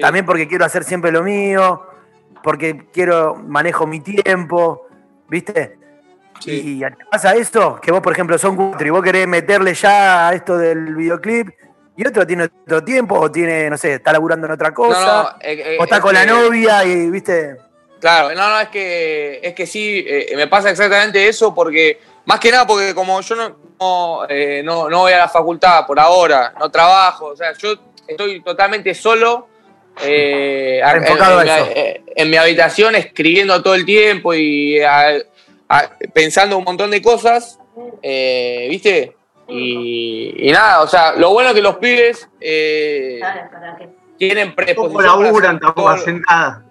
También 0.00 0.24
porque 0.24 0.46
quiero 0.48 0.64
hacer 0.64 0.84
siempre 0.84 1.10
lo 1.12 1.22
mío, 1.22 1.82
porque 2.42 2.86
quiero, 2.92 3.34
manejo 3.36 3.86
mi 3.86 4.00
tiempo, 4.00 4.86
¿viste? 5.28 5.78
Y, 6.46 6.82
y 6.82 6.82
pasa 7.10 7.34
esto, 7.34 7.78
que 7.82 7.92
vos, 7.92 8.00
por 8.00 8.12
ejemplo, 8.12 8.38
son 8.38 8.56
cuatro 8.56 8.86
y 8.86 8.90
vos 8.90 9.02
querés 9.02 9.28
meterle 9.28 9.74
ya 9.74 10.28
a 10.28 10.34
esto 10.34 10.56
del 10.56 10.94
videoclip, 10.94 11.48
y 12.00 12.06
otro 12.06 12.26
tiene 12.26 12.44
otro 12.44 12.82
tiempo, 12.82 13.18
o 13.20 13.30
tiene, 13.30 13.68
no 13.68 13.76
sé, 13.76 13.94
está 13.94 14.10
laburando 14.12 14.46
en 14.46 14.52
otra 14.54 14.72
cosa, 14.72 15.00
No, 15.00 15.22
no, 15.22 15.28
eh, 15.42 15.74
eh, 15.74 15.76
o 15.78 15.84
está 15.84 15.96
es 15.96 16.02
con 16.02 16.14
la 16.14 16.24
novia 16.24 16.82
y, 16.84 17.10
¿viste? 17.10 17.56
Claro, 18.00 18.34
no, 18.34 18.48
no, 18.48 18.58
es 18.60 18.68
que, 18.68 19.40
es 19.42 19.52
que 19.54 19.66
sí, 19.66 20.02
eh, 20.08 20.32
me 20.34 20.46
pasa 20.46 20.70
exactamente 20.70 21.28
eso 21.28 21.54
porque, 21.54 22.00
más 22.24 22.40
que 22.40 22.50
nada 22.50 22.66
porque 22.66 22.94
como 22.94 23.20
yo 23.20 23.34
no, 23.36 23.56
no, 23.78 24.88
no, 24.88 24.98
voy 25.00 25.12
a 25.12 25.18
la 25.18 25.28
facultad 25.28 25.84
por 25.86 26.00
ahora, 26.00 26.54
no 26.58 26.70
trabajo, 26.70 27.26
o 27.26 27.36
sea, 27.36 27.52
yo 27.52 27.74
estoy 28.08 28.42
totalmente 28.42 28.94
solo. 28.94 29.48
Enfocado 30.02 31.42
en, 31.42 31.48
a 31.50 31.58
en- 31.58 31.64
eso. 31.64 31.72
en- 31.76 32.02
en 32.16 32.30
mi 32.30 32.36
habitación 32.38 32.94
escribiendo 32.94 33.62
todo 33.62 33.74
el 33.74 33.84
tiempo 33.84 34.32
y 34.32 34.80
a- 34.80 35.18
a- 35.68 35.90
pensando 36.14 36.56
un 36.56 36.64
montón 36.64 36.90
de 36.90 37.02
cosas, 37.02 37.58
¿viste? 38.02 39.14
Y, 39.50 40.34
y 40.48 40.52
nada, 40.52 40.82
o 40.82 40.86
sea, 40.86 41.14
lo 41.14 41.30
bueno 41.30 41.50
es 41.50 41.54
que 41.54 41.62
los 41.62 41.76
pibes 41.76 42.28
eh, 42.40 43.20
tienen 44.16 44.54
laburan, 45.22 45.56
hacer 45.56 45.60
tampoco 45.60 45.88
hacen 45.88 46.22
nada. 46.28 46.64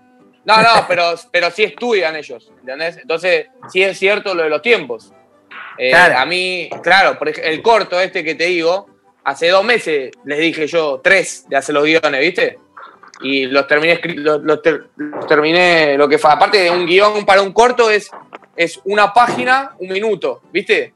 no, 0.45 0.61
no, 0.61 0.85
pero, 0.87 1.13
pero 1.31 1.51
sí 1.51 1.63
estudian 1.63 2.15
ellos, 2.15 2.51
¿entendés? 2.59 2.97
Entonces, 2.97 3.47
sí 3.71 3.83
es 3.83 3.97
cierto 3.97 4.33
lo 4.33 4.43
de 4.43 4.49
los 4.49 4.61
tiempos. 4.61 5.11
Eh, 5.77 5.89
Claro. 5.91 6.17
A 6.19 6.25
mí, 6.25 6.69
claro, 6.83 7.17
por 7.17 7.29
ej- 7.29 7.41
el 7.43 7.61
corto 7.61 7.99
este 7.99 8.23
que 8.23 8.35
te 8.35 8.45
digo, 8.45 8.87
hace 9.23 9.47
dos 9.49 9.63
meses 9.63 10.11
les 10.25 10.39
dije 10.39 10.67
yo, 10.67 10.99
tres 11.03 11.45
de 11.49 11.55
hacer 11.57 11.73
los 11.75 11.83
guiones, 11.85 12.19
¿viste? 12.21 12.59
Y 13.21 13.45
los 13.47 13.67
terminé, 13.67 13.99
escri- 14.01 14.15
los, 14.15 14.41
los 14.43 14.61
ter- 14.61 14.87
los 14.95 15.27
terminé, 15.27 15.97
lo 15.97 16.07
que 16.07 16.17
fue, 16.17 16.31
aparte 16.31 16.57
de 16.57 16.71
un 16.71 16.85
guion 16.85 17.25
para 17.25 17.41
un 17.41 17.51
corto 17.53 17.89
es, 17.89 18.09
es 18.55 18.79
una 18.85 19.13
página, 19.13 19.71
un 19.79 19.89
minuto, 19.89 20.41
¿viste? 20.51 20.93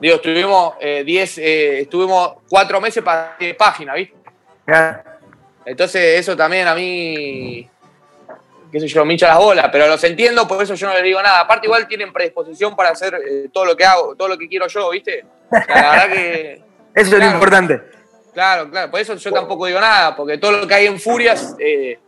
Digo, 0.00 0.16
estuvimos 0.16 0.74
eh, 0.80 1.02
diez, 1.04 1.38
eh, 1.38 1.80
estuvimos 1.80 2.34
cuatro 2.48 2.80
meses 2.80 3.02
para 3.02 3.36
páginas, 3.58 3.96
¿viste? 3.96 4.14
Entonces 5.64 6.20
eso 6.20 6.36
también 6.36 6.66
a 6.68 6.74
mí, 6.74 7.68
qué 8.70 8.80
sé 8.80 8.88
yo, 8.88 9.04
me 9.04 9.14
hincha 9.14 9.28
las 9.28 9.38
bolas, 9.38 9.68
pero 9.72 9.86
los 9.88 10.02
entiendo, 10.04 10.46
por 10.46 10.62
eso 10.62 10.74
yo 10.74 10.86
no 10.88 10.94
les 10.94 11.02
digo 11.02 11.20
nada. 11.22 11.40
Aparte 11.40 11.66
igual 11.66 11.86
tienen 11.88 12.12
predisposición 12.12 12.76
para 12.76 12.90
hacer 12.90 13.14
eh, 13.14 13.48
todo 13.52 13.64
lo 13.64 13.76
que 13.76 13.84
hago, 13.84 14.14
todo 14.14 14.28
lo 14.28 14.38
que 14.38 14.48
quiero 14.48 14.66
yo, 14.68 14.90
¿viste? 14.90 15.24
O 15.50 15.56
sea, 15.66 15.82
la 15.82 15.90
verdad 15.90 16.12
que, 16.12 16.62
Eso 16.94 17.16
es 17.16 17.22
lo 17.24 17.30
importante. 17.30 17.82
claro, 18.32 18.70
claro, 18.70 18.90
por 18.90 19.00
eso 19.00 19.14
yo 19.16 19.32
tampoco 19.32 19.66
digo 19.66 19.80
nada, 19.80 20.14
porque 20.16 20.38
todo 20.38 20.52
lo 20.52 20.66
que 20.66 20.74
hay 20.74 20.86
en 20.86 20.98
Furias 21.00 21.54
eh, 21.58 21.98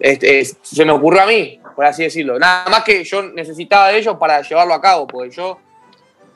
es- 0.00 0.22
es- 0.22 0.56
se 0.62 0.84
me 0.84 0.92
ocurrió 0.92 1.22
a 1.22 1.26
mí, 1.26 1.60
por 1.76 1.84
así 1.86 2.02
decirlo. 2.04 2.38
Nada 2.38 2.68
más 2.70 2.84
que 2.84 3.02
yo 3.04 3.22
necesitaba 3.22 3.88
de 3.88 3.98
ellos 3.98 4.16
para 4.18 4.40
llevarlo 4.42 4.74
a 4.74 4.80
cabo, 4.80 5.06
porque 5.06 5.30
yo 5.30 5.58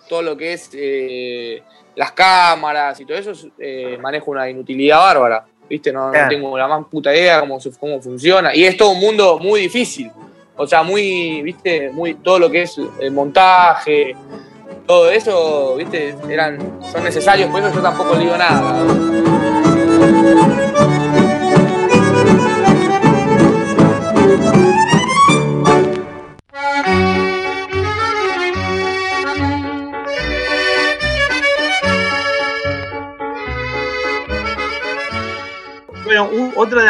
todo 0.08 0.22
lo 0.22 0.36
que 0.36 0.54
es 0.54 0.70
eh, 0.72 1.62
las 1.94 2.12
cámaras 2.12 3.00
y 3.00 3.04
todo 3.04 3.18
eso 3.18 3.32
eh, 3.58 3.98
manejo 4.00 4.30
una 4.30 4.48
inutilidad 4.48 4.98
bárbara. 4.98 5.46
¿Viste? 5.68 5.92
No, 5.92 6.10
tengo 6.30 6.56
la 6.56 6.66
más 6.66 6.86
puta 6.86 7.14
idea 7.14 7.40
cómo, 7.40 7.58
cómo 7.78 8.00
funciona. 8.00 8.54
Y 8.54 8.64
es 8.64 8.76
todo 8.76 8.90
un 8.90 9.00
mundo 9.00 9.38
muy 9.38 9.60
difícil. 9.60 10.10
O 10.56 10.66
sea, 10.66 10.82
muy, 10.82 11.42
¿viste? 11.42 11.90
Muy, 11.90 12.14
todo 12.14 12.38
lo 12.38 12.50
que 12.50 12.62
es 12.62 12.80
el 13.00 13.12
montaje, 13.12 14.16
todo 14.86 15.10
eso, 15.10 15.76
¿viste? 15.76 16.16
Eran, 16.28 16.80
son 16.90 17.04
necesarios, 17.04 17.50
por 17.50 17.60
eso 17.60 17.74
yo 17.74 17.82
tampoco 17.82 18.14
le 18.14 18.20
digo 18.20 18.36
nada. 18.36 18.84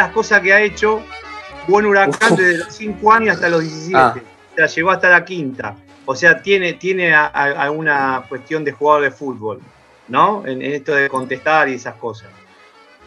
Las 0.09 0.13
cosas 0.15 0.41
que 0.41 0.51
ha 0.51 0.61
hecho, 0.61 1.03
buen 1.67 1.85
huracán 1.85 2.35
desde 2.35 2.57
los 2.57 2.73
5 2.73 3.13
años 3.13 3.35
hasta 3.35 3.47
los 3.49 3.61
17. 3.61 3.95
Ah. 3.95 4.15
O 4.51 4.55
sea, 4.55 4.65
llegó 4.65 4.89
hasta 4.89 5.09
la 5.09 5.23
quinta. 5.23 5.75
O 6.05 6.15
sea, 6.15 6.41
tiene, 6.41 6.73
tiene 6.73 7.13
a- 7.13 8.23
cuestión 8.27 8.63
de 8.63 8.71
jugador 8.71 9.03
de 9.03 9.11
fútbol, 9.11 9.61
¿no? 10.07 10.43
En, 10.47 10.61
en 10.63 10.73
esto 10.73 10.95
de 10.95 11.07
contestar 11.07 11.69
y 11.69 11.75
esas 11.75 11.93
cosas. 11.95 12.27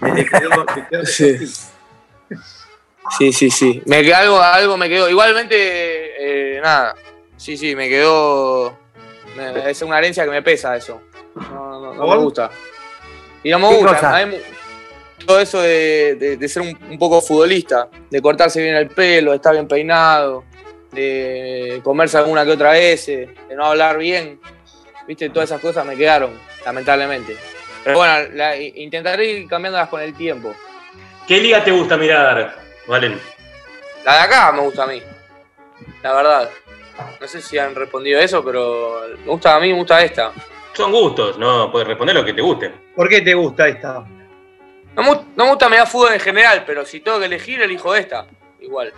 Te 0.00 0.24
te 0.24 1.06
Sí. 1.06 1.38
Sí, 3.18 3.32
sí, 3.32 3.50
sí. 3.50 3.82
Me 3.86 4.02
quedó, 4.02 4.14
algo, 4.16 4.40
algo 4.40 4.76
me 4.76 4.88
quedó. 4.88 5.10
Igualmente, 5.10 5.56
eh, 6.56 6.60
nada. 6.60 6.94
Sí, 7.36 7.56
sí, 7.56 7.74
me 7.74 7.88
quedó. 7.88 8.78
me- 9.36 9.68
es 9.70 9.82
una 9.82 9.98
herencia 9.98 10.24
que 10.24 10.30
me 10.30 10.42
pesa 10.42 10.76
eso. 10.76 11.02
No, 11.34 11.80
no, 11.80 11.94
no 11.94 12.06
me 12.06 12.16
gusta. 12.16 12.50
Y 13.42 13.50
no 13.50 13.58
me 13.58 13.68
¿Qué 13.70 13.76
gusta. 13.78 14.22
Todo 15.26 15.40
eso 15.40 15.60
de, 15.60 16.16
de- 16.16 16.36
de 16.36 16.48
ser 16.48 16.62
un, 16.62 16.78
un 16.90 16.98
poco 16.98 17.20
futbolista, 17.20 17.88
de 18.10 18.20
cortarse 18.22 18.62
bien 18.62 18.74
el 18.76 18.88
pelo, 18.88 19.30
de 19.30 19.36
estar 19.36 19.52
bien 19.52 19.66
peinado, 19.68 20.44
de 20.92 21.80
comerse 21.82 22.18
alguna 22.18 22.44
que 22.44 22.52
otra 22.52 22.72
vez, 22.72 23.06
de 23.06 23.28
no 23.56 23.66
hablar 23.66 23.98
bien. 23.98 24.40
Viste, 25.06 25.30
todas 25.30 25.50
esas 25.50 25.60
cosas 25.60 25.84
me 25.84 25.96
quedaron, 25.96 26.30
lamentablemente. 26.64 27.36
Pero 27.84 27.98
bueno, 27.98 28.28
la- 28.34 28.56
intentaré 28.56 29.26
ir 29.26 29.48
cambiándolas 29.48 29.88
con 29.88 30.00
el 30.00 30.14
tiempo. 30.14 30.54
¿Qué 31.26 31.40
liga 31.40 31.62
te 31.64 31.70
gusta 31.72 31.96
mirar, 31.96 32.56
Valen? 32.86 33.18
La 34.04 34.14
de 34.14 34.20
acá 34.20 34.52
me 34.52 34.60
gusta 34.62 34.84
a 34.84 34.86
mí. 34.86 35.02
La 36.02 36.12
verdad. 36.14 36.50
No 37.20 37.26
sé 37.26 37.40
si 37.40 37.58
han 37.58 37.74
respondido 37.74 38.20
eso, 38.20 38.44
pero 38.44 39.02
me 39.24 39.30
gusta 39.30 39.56
a 39.56 39.60
mí, 39.60 39.68
me 39.72 39.78
gusta 39.78 40.02
esta. 40.04 40.30
Son 40.74 40.92
gustos, 40.92 41.38
no 41.38 41.70
puedes 41.72 41.88
responder 41.88 42.14
lo 42.14 42.24
que 42.24 42.32
te 42.34 42.42
guste. 42.42 42.70
¿Por 42.94 43.08
qué 43.08 43.20
te 43.22 43.34
gusta 43.34 43.66
esta? 43.68 44.04
No 44.96 45.02
no 45.36 45.44
me 45.44 45.50
gusta 45.50 45.68
mirar 45.68 45.86
fútbol 45.86 46.12
en 46.12 46.20
general, 46.20 46.64
pero 46.66 46.84
si 46.84 47.00
tengo 47.00 47.18
que 47.18 47.26
elegir, 47.26 47.62
elijo 47.62 47.94
esta. 47.94 48.26
Igual. 48.60 48.92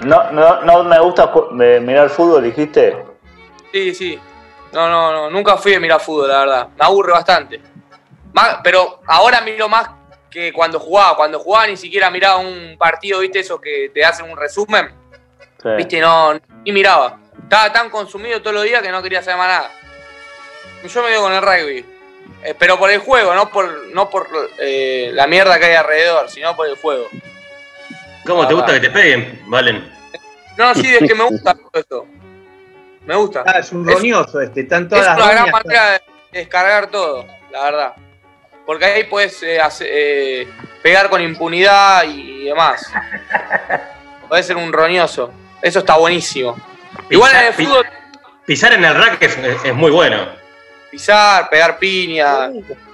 No, 0.00 0.30
no, 0.32 0.62
no 0.62 0.84
me 0.84 0.98
gusta 1.00 1.30
mirar 1.52 2.08
fútbol, 2.08 2.42
dijiste. 2.42 2.96
Sí, 3.72 3.94
sí. 3.94 4.20
No, 4.72 4.88
no, 4.88 5.12
no. 5.12 5.30
Nunca 5.30 5.56
fui 5.56 5.74
a 5.74 5.80
mirar 5.80 6.00
fútbol, 6.00 6.28
la 6.28 6.38
verdad. 6.40 6.68
Me 6.76 6.84
aburre 6.84 7.12
bastante. 7.12 7.60
Más, 8.32 8.58
pero 8.64 9.00
ahora 9.06 9.40
miro 9.42 9.68
más 9.68 9.90
que 10.30 10.52
cuando 10.52 10.80
jugaba. 10.80 11.16
Cuando 11.16 11.38
jugaba 11.38 11.66
ni 11.66 11.76
siquiera 11.76 12.10
miraba 12.10 12.38
un 12.38 12.76
partido, 12.78 13.20
¿viste? 13.20 13.40
Eso 13.40 13.60
que 13.60 13.90
te 13.92 14.04
hacen 14.04 14.30
un 14.30 14.36
resumen. 14.36 14.90
Sí. 15.62 15.68
¿Viste? 15.76 16.00
No, 16.00 16.32
ni 16.64 16.72
miraba. 16.72 17.18
Estaba 17.42 17.72
tan 17.72 17.90
consumido 17.90 18.40
todos 18.40 18.54
los 18.54 18.64
días 18.64 18.82
que 18.82 18.90
no 18.90 19.02
quería 19.02 19.22
saber 19.22 19.38
más 19.38 19.48
nada. 19.48 19.70
Yo 20.88 21.02
me 21.02 21.08
quedo 21.08 21.22
con 21.22 21.32
el 21.32 21.42
rugby. 21.42 21.84
Eh, 22.44 22.54
pero 22.58 22.78
por 22.78 22.90
el 22.90 22.98
juego, 23.00 23.34
no 23.34 23.50
por, 23.50 23.86
no 23.94 24.10
por 24.10 24.28
eh, 24.58 25.10
la 25.12 25.26
mierda 25.26 25.58
que 25.58 25.66
hay 25.66 25.74
alrededor, 25.74 26.28
sino 26.28 26.56
por 26.56 26.66
el 26.66 26.76
juego. 26.76 27.08
¿Cómo 28.26 28.46
te 28.46 28.52
Ah, 28.52 28.56
gusta 28.56 28.72
va. 28.72 28.80
que 28.80 28.88
te 28.88 28.90
peguen, 28.90 29.42
Valen? 29.46 29.92
No, 30.56 30.74
sí, 30.74 30.86
es 30.94 31.06
que 31.08 31.14
me 31.14 31.24
gusta 31.28 31.54
todo 31.54 31.70
esto. 31.74 32.06
Me 33.06 33.14
gusta. 33.16 33.42
Ah, 33.46 33.58
es 33.58 33.72
un 33.72 33.86
roñoso 33.86 34.40
este, 34.40 34.64
todas 34.64 34.82
es 34.90 34.90
las 35.06 35.16
una 35.16 35.30
gran 35.32 35.50
manera 35.50 35.90
de 35.92 36.00
descargar 36.32 36.86
todo, 36.88 37.26
la 37.50 37.62
verdad. 37.64 37.94
Porque 38.64 38.84
ahí 38.84 39.04
puedes 39.04 39.42
eh, 39.42 39.60
hacer- 39.60 39.88
eh, 39.90 40.48
pegar 40.82 41.08
con 41.10 41.20
impunidad 41.20 42.04
y 42.04 42.44
demás. 42.44 42.80
Puede 44.28 44.42
ser 44.44 44.56
un 44.56 44.72
roñoso. 44.72 45.32
Eso 45.60 45.80
está 45.80 45.96
buenísimo. 45.96 46.56
Igual 47.10 47.32
en 47.36 47.46
el 47.46 47.52
fútbol, 47.54 47.86
Pisar 48.46 48.72
en 48.72 48.84
el 48.84 48.94
rack 48.94 49.20
es 49.22 49.74
muy 49.74 49.90
bueno. 49.90 50.26
Pisar, 50.92 51.48
pegar 51.50 51.78
piña, 51.78 52.50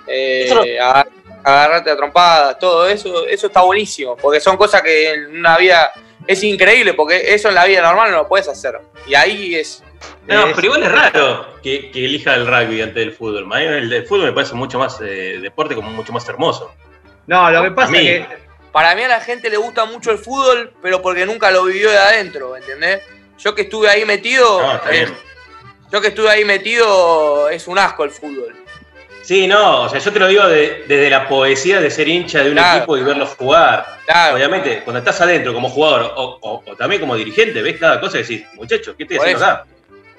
eh, 0.06 0.78
agar- 0.80 1.08
agarrarte 1.44 1.90
a 1.90 1.96
trompadas, 1.96 2.58
todo 2.58 2.88
eso, 2.88 3.26
eso 3.26 3.48
está 3.48 3.60
buenísimo. 3.62 4.16
Porque 4.16 4.40
son 4.40 4.56
cosas 4.56 4.80
que 4.82 5.12
en 5.12 5.38
una 5.38 5.58
vida 5.58 5.92
es 6.26 6.42
increíble, 6.44 6.94
porque 6.94 7.34
eso 7.34 7.48
en 7.48 7.54
la 7.56 7.64
vida 7.64 7.82
normal 7.82 8.10
no 8.10 8.18
lo 8.18 8.28
puedes 8.28 8.48
hacer. 8.48 8.78
Y 9.06 9.14
ahí 9.14 9.54
es. 9.56 9.82
No, 10.26 10.46
es- 10.46 10.54
pero 10.54 10.66
igual 10.66 10.82
es 10.84 10.92
raro 10.92 11.54
que, 11.62 11.90
que 11.90 12.04
elija 12.04 12.34
el 12.34 12.46
rugby 12.46 12.80
antes 12.82 12.94
del 12.96 13.12
fútbol. 13.12 13.44
A 13.52 13.56
mí 13.58 13.64
el 13.64 13.90
del 13.90 14.06
fútbol 14.06 14.26
me 14.26 14.32
parece 14.32 14.54
mucho 14.54 14.78
más 14.78 14.98
eh, 15.00 15.38
deporte 15.42 15.74
como 15.74 15.90
mucho 15.90 16.12
más 16.12 16.28
hermoso. 16.28 16.72
No, 17.26 17.50
lo 17.50 17.62
que 17.64 17.70
pasa 17.72 17.92
es 17.96 18.00
que 18.02 18.26
Para 18.72 18.94
mí 18.94 19.02
a 19.02 19.08
la 19.08 19.20
gente 19.20 19.50
le 19.50 19.56
gusta 19.56 19.84
mucho 19.86 20.10
el 20.10 20.18
fútbol, 20.18 20.72
pero 20.82 21.02
porque 21.02 21.26
nunca 21.26 21.50
lo 21.50 21.64
vivió 21.64 21.90
de 21.90 21.98
adentro, 21.98 22.56
¿entendés? 22.56 23.00
Yo 23.38 23.54
que 23.54 23.62
estuve 23.62 23.88
ahí 23.88 24.04
metido, 24.04 24.60
No, 24.62 24.74
está 24.76 24.90
bien. 24.90 25.14
Yo 25.90 26.00
que 26.00 26.08
estuve 26.08 26.30
ahí 26.30 26.44
metido, 26.44 27.48
es 27.50 27.66
un 27.68 27.78
asco 27.78 28.04
el 28.04 28.10
fútbol. 28.10 28.54
Sí, 29.22 29.46
no, 29.46 29.82
o 29.82 29.88
sea, 29.90 29.98
yo 30.00 30.10
te 30.12 30.18
lo 30.18 30.26
digo 30.26 30.46
de- 30.48 30.84
desde 30.88 31.10
la 31.10 31.28
poesía 31.28 31.80
de 31.80 31.90
ser 31.90 32.08
hincha 32.08 32.38
de 32.42 32.48
un 32.50 32.56
Claro. 32.56 32.78
equipo 32.78 32.96
y 32.96 33.02
verlos 33.02 33.30
jugar. 33.38 33.84
Claro. 34.06 34.36
Obviamente, 34.36 34.80
cuando 34.84 35.00
estás 35.00 35.20
adentro 35.20 35.52
como 35.52 35.68
jugador 35.68 36.12
o, 36.16 36.38
o- 36.40 36.62
o 36.66 36.76
también 36.76 37.00
como 37.00 37.14
dirigente, 37.14 37.60
ves 37.60 37.78
cada 37.78 38.00
cosa 38.00 38.18
y 38.18 38.22
decís, 38.22 38.46
muchachos, 38.54 38.94
¿qué 38.96 39.02
estoy 39.02 39.18
haciendo 39.18 39.44
acá? 39.44 39.64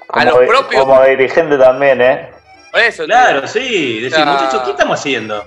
A 0.10 0.26
Como, 0.26 0.42
los 0.42 0.48
propios. 0.50 0.82
como 0.86 1.04
dirigente 1.06 1.58
también, 1.58 2.02
¿eh? 2.02 2.30
Por 2.72 2.82
eso, 2.82 3.06
Claro, 3.06 3.48
sí, 3.48 4.00
decís, 4.00 4.14
O 4.14 4.16
sea, 4.16 4.26
muchachos, 4.26 4.62
¿qué 4.64 4.72
estamos 4.72 5.00
haciendo? 5.00 5.44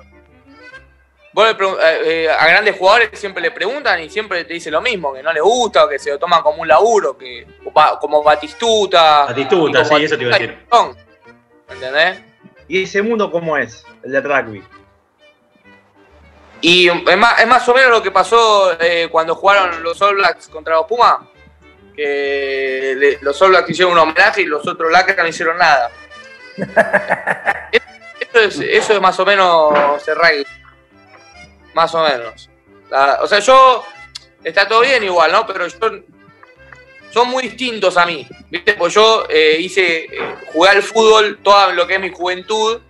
Vos 1.35 1.47
le 1.47 1.53
eh, 1.53 2.25
eh, 2.25 2.31
a 2.31 2.47
grandes 2.47 2.77
jugadores 2.77 3.11
siempre 3.19 3.41
le 3.43 3.51
preguntan 3.51 4.03
y 4.03 4.11
siempre 4.11 4.45
te 4.45 4.53
dicen 4.55 4.73
lo 4.73 4.83
mismo, 4.83 5.15
que 5.15 5.23
no 5.23 5.33
les 5.33 5.43
gusta, 5.43 5.85
o 5.85 5.89
que 5.89 5.99
se 5.99 6.11
lo 6.11 6.19
toman 6.19 6.43
como 6.43 6.61
un 6.61 6.69
laburo, 6.69 7.17
que 7.17 7.47
va- 7.77 7.99
como 7.99 8.23
Batistuta. 8.23 9.25
Batistuta, 9.27 9.85
sí, 9.85 9.95
eso 10.05 10.17
te 10.19 10.25
iba 10.25 10.37
a 10.37 10.39
decir. 10.39 10.59
¿Entendés? 11.71 12.21
¿Y 12.69 12.83
ese 12.83 13.01
mundo 13.03 13.31
cómo 13.31 13.57
es? 13.57 13.85
El 14.03 14.13
de 14.13 14.21
rugby. 14.21 14.63
Y 16.61 16.89
es 16.89 17.17
más, 17.17 17.41
es 17.41 17.47
más 17.47 17.67
o 17.69 17.75
menos 17.75 17.91
lo 17.91 18.03
que 18.03 18.11
pasó 18.11 18.77
eh, 18.79 19.09
cuando 19.11 19.35
jugaron 19.35 19.83
los 19.83 20.01
All 20.03 20.15
Blacks 20.17 20.49
contra 20.49 20.75
los 20.77 20.87
Pumas. 20.87 21.17
Que 21.97 22.95
le- 22.97 23.19
los 23.23 23.41
All 23.43 23.51
Blacks 23.51 23.71
hicieron 23.71 23.95
un 23.95 23.99
homenaje 24.01 24.43
y 24.43 24.47
los 24.47 24.67
otros 24.69 24.93
Lacras 24.93 25.17
no 25.17 25.27
hicieron 25.27 25.57
nada. 25.59 25.91
eso, 28.21 28.39
es, 28.41 28.61
eso 28.61 28.93
es 28.95 29.01
más 29.01 29.19
o 29.19 29.25
menos 29.27 30.07
el 30.07 30.15
rugby. 30.17 30.47
Más 31.75 31.95
o 31.95 32.03
menos. 32.03 32.51
O 33.21 33.27
sea, 33.27 33.39
yo. 33.41 33.85
Está 34.45 34.67
todo 34.67 34.81
bien 34.81 35.05
igual, 35.05 35.33
¿no? 35.33 35.47
Pero 35.47 35.67
yo. 35.67 35.79
Son 37.11 37.29
muy 37.29 37.45
distintos 37.45 37.97
a 37.97 38.07
mí. 38.07 38.27
¿Viste? 38.51 38.75
Pues 38.75 38.95
yo 38.95 39.27
eh, 39.29 39.57
hice. 39.61 40.05
eh, 40.05 40.35
jugué 40.53 40.71
al 40.71 40.83
fútbol 40.83 41.41
toda 41.43 41.73
lo 41.73 41.87
que 41.87 41.95
es 41.95 42.01
mi 42.01 42.11
juventud. 42.11 42.81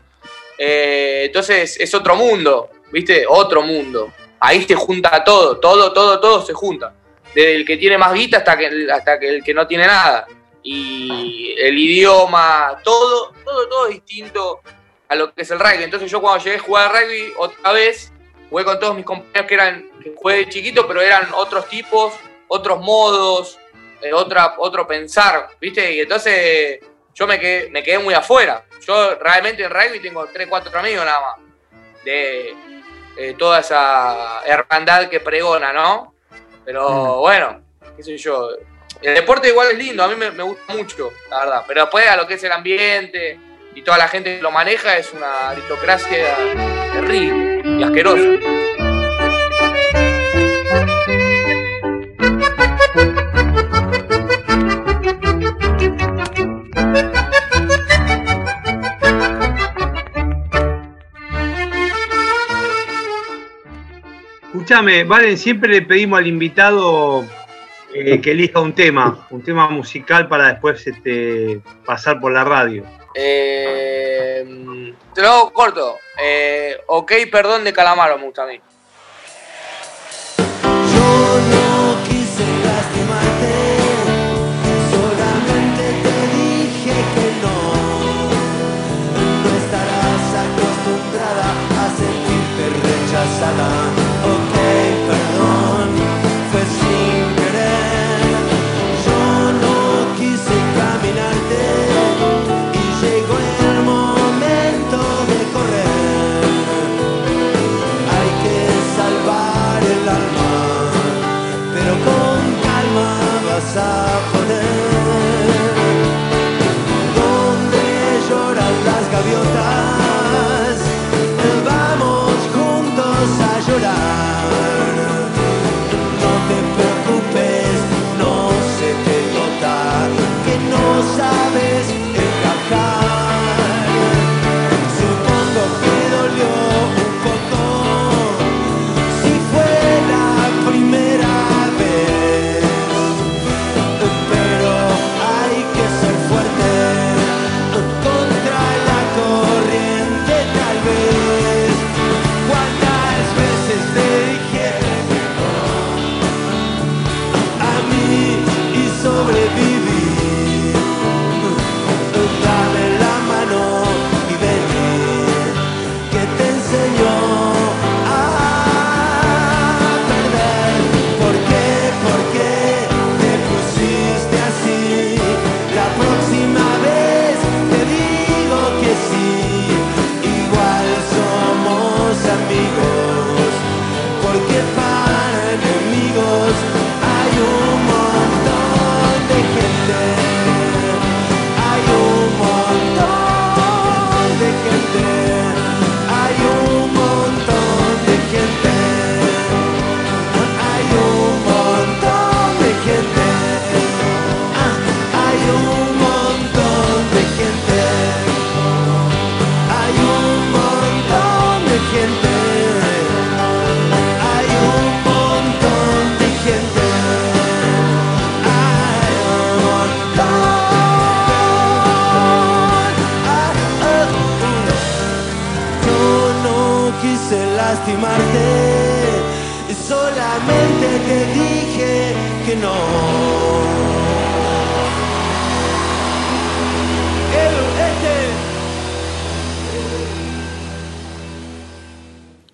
Eh, 0.58 1.24
entonces 1.26 1.78
es 1.80 1.94
otro 1.94 2.14
mundo, 2.14 2.70
¿viste? 2.92 3.24
Otro 3.28 3.62
mundo. 3.62 4.12
Ahí 4.38 4.62
se 4.64 4.74
junta 4.74 5.24
todo, 5.24 5.58
todo, 5.58 5.92
todo, 5.92 6.20
todo 6.20 6.44
se 6.44 6.52
junta. 6.52 6.94
Desde 7.34 7.56
el 7.56 7.64
que 7.64 7.76
tiene 7.76 7.98
más 7.98 8.12
guita 8.12 8.38
hasta 8.38 8.56
que, 8.56 8.88
hasta 8.92 9.18
que 9.18 9.28
el 9.28 9.42
que 9.42 9.54
no 9.54 9.66
tiene 9.66 9.86
nada. 9.86 10.26
Y 10.62 11.54
el 11.58 11.76
idioma, 11.76 12.78
todo, 12.84 13.32
todo, 13.44 13.68
todo 13.68 13.86
distinto 13.88 14.60
a 15.08 15.14
lo 15.16 15.34
que 15.34 15.42
es 15.42 15.50
el 15.50 15.58
rugby. 15.58 15.82
Entonces 15.82 16.10
yo 16.10 16.20
cuando 16.20 16.44
llegué 16.44 16.56
a 16.56 16.60
jugar 16.60 16.92
rugby 16.92 17.32
otra 17.38 17.72
vez, 17.72 18.11
jugué 18.52 18.64
con 18.66 18.78
todos 18.78 18.94
mis 18.94 19.06
compañeros 19.06 19.46
que 19.48 19.54
eran, 19.54 19.90
que 20.02 20.12
jugué 20.14 20.36
de 20.36 20.48
chiquito, 20.50 20.86
pero 20.86 21.00
eran 21.00 21.32
otros 21.32 21.66
tipos, 21.70 22.12
otros 22.48 22.80
modos, 22.80 23.58
eh, 24.02 24.12
otra, 24.12 24.56
otro 24.58 24.86
pensar, 24.86 25.48
¿viste? 25.58 25.94
Y 25.94 26.00
entonces 26.00 26.80
yo 27.14 27.26
me 27.26 27.40
quedé, 27.40 27.70
me 27.70 27.82
quedé 27.82 27.98
muy 27.98 28.12
afuera. 28.12 28.66
Yo 28.86 29.14
realmente 29.14 29.64
en 29.64 29.70
rugby 29.70 30.00
tengo 30.00 30.26
3, 30.26 30.48
4 30.48 30.78
amigos 30.78 31.02
nada 31.02 31.20
más. 31.20 31.36
De 32.04 32.54
eh, 33.16 33.34
toda 33.38 33.60
esa 33.60 34.42
hermandad 34.44 35.08
que 35.08 35.20
pregona, 35.20 35.72
¿no? 35.72 36.14
Pero 36.62 37.20
bueno, 37.20 37.62
qué 37.96 38.02
sé 38.02 38.18
yo. 38.18 38.50
El 39.00 39.14
deporte 39.14 39.48
igual 39.48 39.70
es 39.70 39.78
lindo, 39.78 40.04
a 40.04 40.08
mí 40.08 40.14
me, 40.14 40.30
me 40.30 40.42
gusta 40.42 40.74
mucho, 40.74 41.10
la 41.30 41.38
verdad. 41.38 41.64
Pero 41.66 41.80
después 41.82 42.06
a 42.06 42.16
lo 42.16 42.26
que 42.26 42.34
es 42.34 42.44
el 42.44 42.52
ambiente 42.52 43.40
y 43.74 43.80
toda 43.80 43.96
la 43.96 44.08
gente 44.08 44.36
que 44.36 44.42
lo 44.42 44.50
maneja 44.50 44.98
es 44.98 45.10
una 45.14 45.50
aristocracia 45.50 46.36
terrible 46.92 47.61
y 47.78 47.82
asquerosa. 47.82 48.22
Escúchame, 64.52 65.04
Valen, 65.04 65.38
siempre 65.38 65.70
le 65.70 65.82
pedimos 65.82 66.18
al 66.18 66.26
invitado 66.26 67.24
eh, 67.94 68.20
que 68.20 68.30
elija 68.32 68.60
un 68.60 68.74
tema, 68.74 69.26
un 69.30 69.42
tema 69.42 69.68
musical 69.68 70.28
para 70.28 70.48
después 70.48 70.86
este, 70.86 71.60
pasar 71.84 72.20
por 72.20 72.32
la 72.32 72.44
radio. 72.44 72.84
Eh, 73.14 74.92
te 75.14 75.22
lo 75.22 75.28
hago 75.28 75.52
corto. 75.52 75.98
Eh, 76.22 76.76
ok, 76.86 77.12
perdón 77.30 77.64
de 77.64 77.72
Calamaro 77.72 78.18
me 78.18 78.24
gusta 78.24 78.44
a 78.44 78.46
mí. 78.46 78.60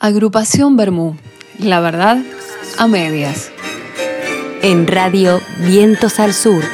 Agrupación 0.09 0.75
Bermú. 0.79 1.18
La 1.59 1.81
verdad, 1.81 2.16
a 2.79 2.87
medias. 2.87 3.53
En 4.62 4.87
Radio 4.87 5.38
Vientos 5.59 6.18
al 6.18 6.33
Sur. 6.33 6.64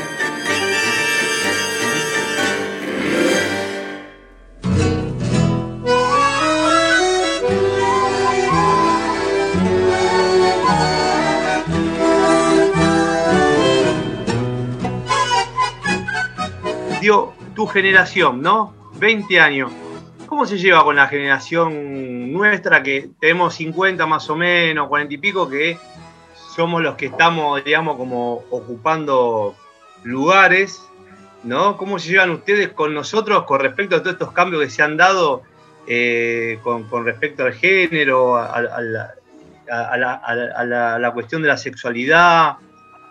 Dio 17.00 17.32
tu 17.56 17.66
generación, 17.66 18.42
¿no? 18.42 18.72
20 19.00 19.40
años. 19.40 19.72
¿Cómo 20.26 20.46
se 20.46 20.56
lleva 20.56 20.84
con 20.84 20.94
la 20.94 21.08
generación 21.08 22.03
nuestra 22.48 22.82
que 22.82 23.10
tenemos 23.20 23.54
50 23.54 24.06
más 24.06 24.28
o 24.30 24.36
menos, 24.36 24.88
40 24.88 25.14
y 25.14 25.18
pico, 25.18 25.48
que 25.48 25.78
somos 26.54 26.82
los 26.82 26.94
que 26.94 27.06
estamos, 27.06 27.64
digamos, 27.64 27.96
como 27.96 28.44
ocupando 28.50 29.56
lugares, 30.02 30.86
¿no? 31.42 31.76
¿Cómo 31.76 31.98
se 31.98 32.10
llevan 32.10 32.30
ustedes 32.30 32.70
con 32.70 32.94
nosotros 32.94 33.44
con 33.44 33.60
respecto 33.60 33.96
a 33.96 34.00
todos 34.00 34.12
estos 34.12 34.32
cambios 34.32 34.62
que 34.62 34.70
se 34.70 34.82
han 34.82 34.96
dado 34.96 35.42
eh, 35.86 36.58
con, 36.62 37.04
respecto 37.04 37.44
al 37.44 37.52
género, 37.54 38.36
a 38.36 38.60
la 40.98 41.10
cuestión 41.12 41.42
de 41.42 41.48
la 41.48 41.56
sexualidad, 41.56 42.56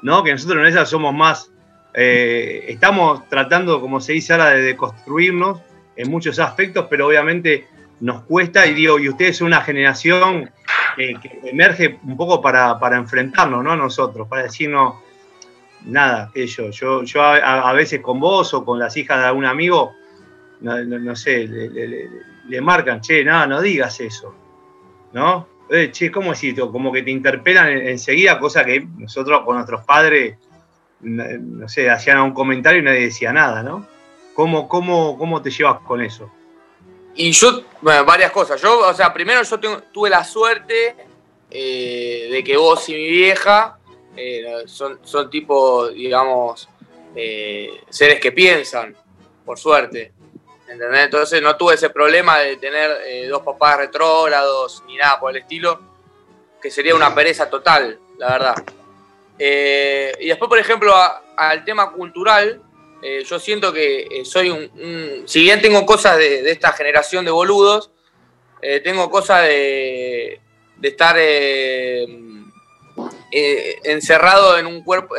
¿no? 0.02 0.24
Que 0.24 0.32
nosotros 0.32 0.60
en 0.60 0.68
esa 0.68 0.86
somos 0.86 1.14
más, 1.14 1.52
eh, 1.94 2.66
estamos 2.68 3.28
tratando, 3.30 3.80
como 3.80 4.02
se 4.02 4.14
dice 4.14 4.34
ahora, 4.34 4.52
de 4.52 4.62
deconstruirnos 4.62 5.62
en 5.96 6.10
muchos 6.10 6.40
aspectos, 6.40 6.88
pero 6.90 7.08
obviamente 7.08 7.68
nos 8.04 8.24
cuesta 8.24 8.66
y 8.68 8.74
digo, 8.74 9.00
y 9.00 9.08
ustedes 9.10 9.38
son 9.38 9.48
una 9.48 9.62
generación 9.62 10.52
que, 10.96 11.16
que 11.22 11.40
emerge 11.50 12.00
un 12.04 12.18
poco 12.18 12.42
para, 12.42 12.78
para 12.80 12.98
enfrentarnos, 12.98 13.64
¿no? 13.64 13.76
Nosotros, 13.76 14.28
para 14.28 14.44
decirnos, 14.44 14.96
nada, 15.86 16.32
yo, 16.36 16.70
yo, 16.70 17.04
yo 17.04 17.22
a, 17.22 17.36
a- 17.38 17.70
a 17.70 17.74
veces 17.74 18.02
con 18.02 18.20
vos 18.20 18.54
o 18.54 18.66
con 18.66 18.78
las 18.80 18.96
hijas 18.98 19.20
de 19.20 19.26
algún 19.26 19.46
amigo, 19.46 19.94
no, 20.62 21.16
sé, 21.16 21.48
le, 21.48 22.62
marcan, 22.62 23.02
che, 23.02 23.24
nada, 23.24 23.48
no 23.48 23.62
digas 23.62 24.00
eso, 24.00 24.34
¿no? 25.14 25.48
Eh, 25.70 25.90
che, 25.92 26.12
¿cómo 26.12 26.34
es 26.34 26.44
esto? 26.44 26.72
Como 26.72 26.92
que 26.92 27.04
te 27.04 27.12
interpelan 27.12 27.70
en- 27.70 27.88
enseguida, 27.88 28.38
cosa 28.40 28.64
que 28.66 28.86
nosotros 28.98 29.42
con 29.46 29.56
nuestros 29.56 29.84
padres, 29.86 30.38
no 31.02 31.68
sé, 31.68 31.90
hacían 31.90 32.20
un 32.22 32.34
comentario 32.34 32.82
y 32.82 32.84
nadie 32.84 33.02
decía 33.02 33.32
nada, 33.34 33.64
¿no? 33.64 33.86
¿Cómo, 34.34 34.68
cómo, 34.68 35.18
cómo 35.18 35.42
te 35.42 35.52
llevas 35.52 35.80
con 35.82 36.02
eso? 36.02 36.30
Y 37.16 37.32
yo, 37.32 37.62
bueno, 37.82 38.06
varias 38.06 38.32
cosas. 38.32 38.60
Yo, 38.62 38.88
o 38.88 38.94
sea, 38.94 39.14
primero 39.14 39.44
yo 39.44 39.60
tengo- 39.60 39.82
tuve 39.92 40.10
la 40.10 40.24
suerte 40.24 40.96
eh, 41.52 42.30
de 42.32 42.44
que 42.44 42.58
vos 42.58 42.88
y 42.90 42.94
mi 42.94 43.08
vieja 43.08 43.78
eh, 44.18 44.64
son, 44.66 45.00
son 45.04 45.30
tipo, 45.30 45.88
digamos, 45.90 46.68
eh, 47.16 47.82
seres 47.90 48.20
que 48.20 48.32
piensan, 48.32 48.96
por 49.46 49.60
suerte. 49.60 50.12
Entonces 50.68 51.40
no 51.44 51.56
tuve 51.56 51.76
ese 51.76 51.92
problema 51.92 52.40
de 52.40 52.58
tener 52.58 53.30
dos 53.30 53.44
papás 53.44 53.78
retrógrados 53.78 54.82
ni 54.88 54.98
nada 54.98 55.20
por 55.20 55.30
el 55.30 55.44
estilo, 55.44 55.80
que 56.60 56.72
sería 56.72 56.96
una 56.96 57.14
pereza 57.14 57.48
total, 57.48 58.00
la 58.18 58.30
verdad. 58.32 58.56
Y 60.20 60.28
después, 60.28 60.50
por 60.50 60.58
ejemplo, 60.58 60.96
al 61.38 61.64
tema 61.64 61.92
cultural, 61.92 62.60
eh, 63.04 63.24
yo 63.26 63.38
siento 63.38 63.74
que 63.74 64.08
eh, 64.10 64.24
soy 64.24 64.50
un, 64.50 65.24
Si 65.28 65.42
bien 65.42 65.62
tengo 65.62 65.86
cosas 65.86 66.18
de, 66.18 66.50
esta 66.50 66.72
generación 66.72 67.26
de 67.26 67.32
boludos, 67.32 67.92
eh, 68.62 68.80
tengo 68.80 69.10
cosas 69.10 69.44
de, 69.44 70.40
estar 70.82 71.16
eh, 71.20 72.08
encerrado 73.84 74.58
en 74.58 74.68
un 74.68 74.84
cuerpo. 74.84 75.16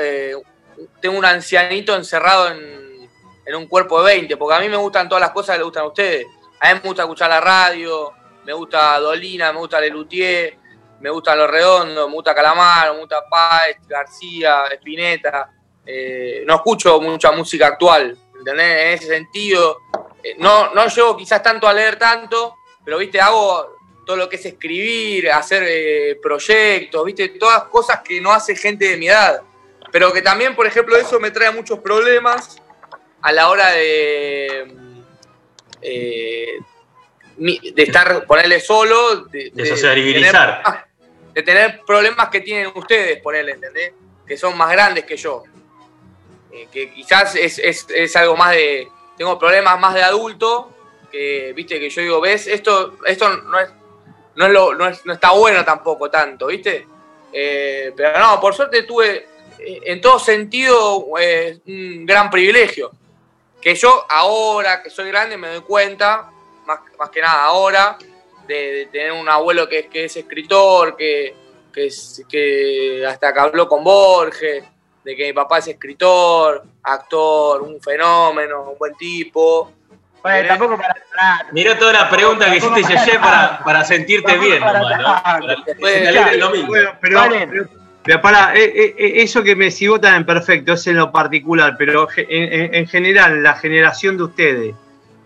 tengo 1.01 1.19
un 1.19 1.25
ancianito 1.27 1.95
encerrado 1.95 2.49
en, 2.49 3.11
en 3.45 3.55
un 3.55 3.67
cuerpo 3.67 4.03
de 4.03 4.15
20, 4.15 4.37
porque 4.39 4.57
a 4.57 4.61
mí 4.61 4.69
me 4.71 4.79
gustan 4.79 5.07
todas 5.07 5.21
las 5.21 5.33
cosas 5.33 5.55
que 5.55 5.59
le 5.59 5.65
gustan 5.65 5.85
a 5.85 5.89
ustedes. 5.89 6.27
A 6.61 6.73
mí 6.73 6.81
me 6.83 6.89
gusta 6.89 7.03
escuchar 7.03 7.29
la 7.29 7.41
radio, 7.43 8.13
me 8.47 8.55
gusta 8.55 8.99
Dolina, 8.99 9.53
me 9.53 9.59
gusta 9.59 9.79
Lelutier, 9.81 10.57
me 11.01 11.11
gustan 11.11 11.37
Los 11.37 11.51
Redondos, 11.51 12.09
me 12.09 12.15
gusta 12.15 12.35
Calamar, 12.35 12.93
me 12.95 13.01
gusta 13.01 13.29
Páez, 13.29 13.77
García, 13.87 14.65
Espineta. 14.73 15.51
Eh, 15.87 16.43
no 16.47 16.55
escucho 16.57 17.01
mucha 17.01 17.31
música 17.33 17.67
actual, 17.69 18.17
¿entendés? 18.39 18.67
En 18.81 18.89
ese 18.95 19.07
sentido, 19.07 19.81
eh, 20.23 20.35
no, 20.39 20.73
no 20.75 20.87
llego 20.89 21.17
quizás 21.17 21.43
tanto 21.43 21.69
a 21.69 21.73
leer 21.75 21.97
tanto, 21.97 22.57
pero, 22.85 22.99
viste, 22.99 23.21
hago 23.21 23.77
todo 24.07 24.17
lo 24.17 24.29
que 24.29 24.37
es 24.37 24.45
escribir, 24.47 25.31
hacer 25.31 25.65
eh, 25.67 26.19
proyectos, 26.23 27.05
viste, 27.05 27.29
todas 27.31 27.65
cosas 27.65 28.01
que 28.01 28.21
no 28.21 28.33
hace 28.33 28.55
gente 28.57 28.89
de 28.89 28.97
mi 28.97 29.09
edad. 29.09 29.41
Pero 29.91 30.13
que 30.13 30.23
también, 30.23 30.55
por 30.57 30.67
ejemplo, 30.67 30.97
eso 30.97 31.21
me 31.21 31.31
trae 31.31 31.51
muchos 31.53 31.79
problemas 31.79 32.57
a 33.23 33.33
la 33.33 33.49
hora 33.49 33.71
de, 33.71 34.75
eh, 35.81 36.59
de 37.37 37.83
estar, 37.83 38.27
ponerle 38.27 38.61
solo, 38.61 39.25
de, 39.27 39.51
De 40.15 40.21
tener- 40.21 40.33
ah, 40.65 40.87
de 41.33 41.43
tener 41.43 41.81
problemas 41.87 42.29
que 42.29 42.41
tienen 42.41 42.71
ustedes, 42.75 43.21
ponerle, 43.21 43.53
¿entendés? 43.53 43.93
Que 44.27 44.37
son 44.37 44.57
más 44.57 44.71
grandes 44.71 45.05
que 45.05 45.17
yo. 45.17 45.43
Eh, 46.55 46.69
que 46.73 46.93
quizás 46.93 47.35
es, 47.35 47.59
es- 47.59 47.87
es 47.91 48.17
algo 48.17 48.37
más 48.37 48.53
de. 48.53 48.89
Tengo 49.17 49.39
problemas 49.39 49.79
más 49.81 49.95
de 49.95 50.03
adulto. 50.03 50.71
Que, 51.11 51.53
viste, 51.55 51.79
que 51.81 51.91
yo 51.91 52.01
digo, 52.03 52.21
ves, 52.21 52.47
esto, 52.47 52.95
esto 53.07 53.29
no 53.29 53.59
es. 53.59 53.71
No, 54.37 54.47
es 54.47 54.53
no, 54.53 54.89
es- 54.89 55.05
no 55.05 55.13
está 55.13 55.33
bueno 55.33 55.65
tampoco 55.65 56.11
tanto, 56.11 56.47
¿viste? 56.47 56.87
Eh, 57.33 57.93
pero 57.97 58.19
no, 58.19 58.41
por 58.41 58.55
suerte 58.55 58.83
tuve 58.85 59.27
eh, 59.59 59.81
en 59.85 60.01
todo 60.01 60.19
sentido 60.19 60.99
un 60.99 62.07
gran 62.07 62.31
privilegio. 62.31 62.93
Que 63.61 63.75
yo 63.75 64.07
ahora 64.09 64.83
que 64.83 64.91
soy 64.91 65.09
grande 65.09 65.37
me 65.37 65.49
doy 65.49 65.63
cuenta, 65.63 66.31
más, 66.67 66.81
más 66.99 67.11
que 67.11 67.21
nada 67.21 67.45
ahora, 67.45 67.97
de, 68.47 68.89
tener 68.93 69.13
un 69.13 69.29
abuelo 69.29 69.69
que, 69.69 69.87
que 69.89 70.05
es 70.05 70.17
escritor, 70.17 70.97
que, 70.97 71.35
que, 71.73 71.89
que 72.29 73.05
hasta 73.07 73.33
que 73.33 73.41
habló 73.41 73.67
con 73.69 73.83
Borges, 73.83 74.65
de 75.05 75.15
que 75.17 75.27
mi 75.27 75.33
papá 75.33 75.59
es 75.59 75.69
escritor, 75.69 76.65
actor, 76.83 77.63
un 77.63 77.81
fenómeno, 77.81 78.71
un 78.71 78.79
buen 78.79 78.95
tipo. 78.97 79.71
Bueno, 80.23 80.49
tampoco 80.49 80.79
para 80.79 80.95
Mirá 81.53 81.79
toda 81.79 81.93
la 81.93 82.09
pregunta 82.09 82.51
que 82.51 82.57
hiciste 82.57 82.83
Yeye 82.83 83.19
para, 83.19 83.63
para 83.63 83.85
sentirte 83.85 84.39
bien, 84.39 84.63
pero, 85.81 86.97
pero, 87.01 87.69
pero 88.03 88.21
pará, 88.21 88.55
eh, 88.55 88.65
eh, 88.65 88.95
eh, 88.99 89.13
eso 89.23 89.43
que 89.43 89.55
me 89.57 89.71
sigo 89.71 90.01
también 90.01 90.25
perfecto, 90.27 90.73
es 90.75 90.87
en 90.87 90.97
lo 90.97 91.13
particular, 91.13 91.75
pero 91.79 92.09
en, 92.17 92.53
en- 92.53 92.75
en 92.75 92.87
general, 92.89 93.43
la 93.43 93.55
generación 93.55 94.17
de 94.17 94.23
ustedes, 94.25 94.75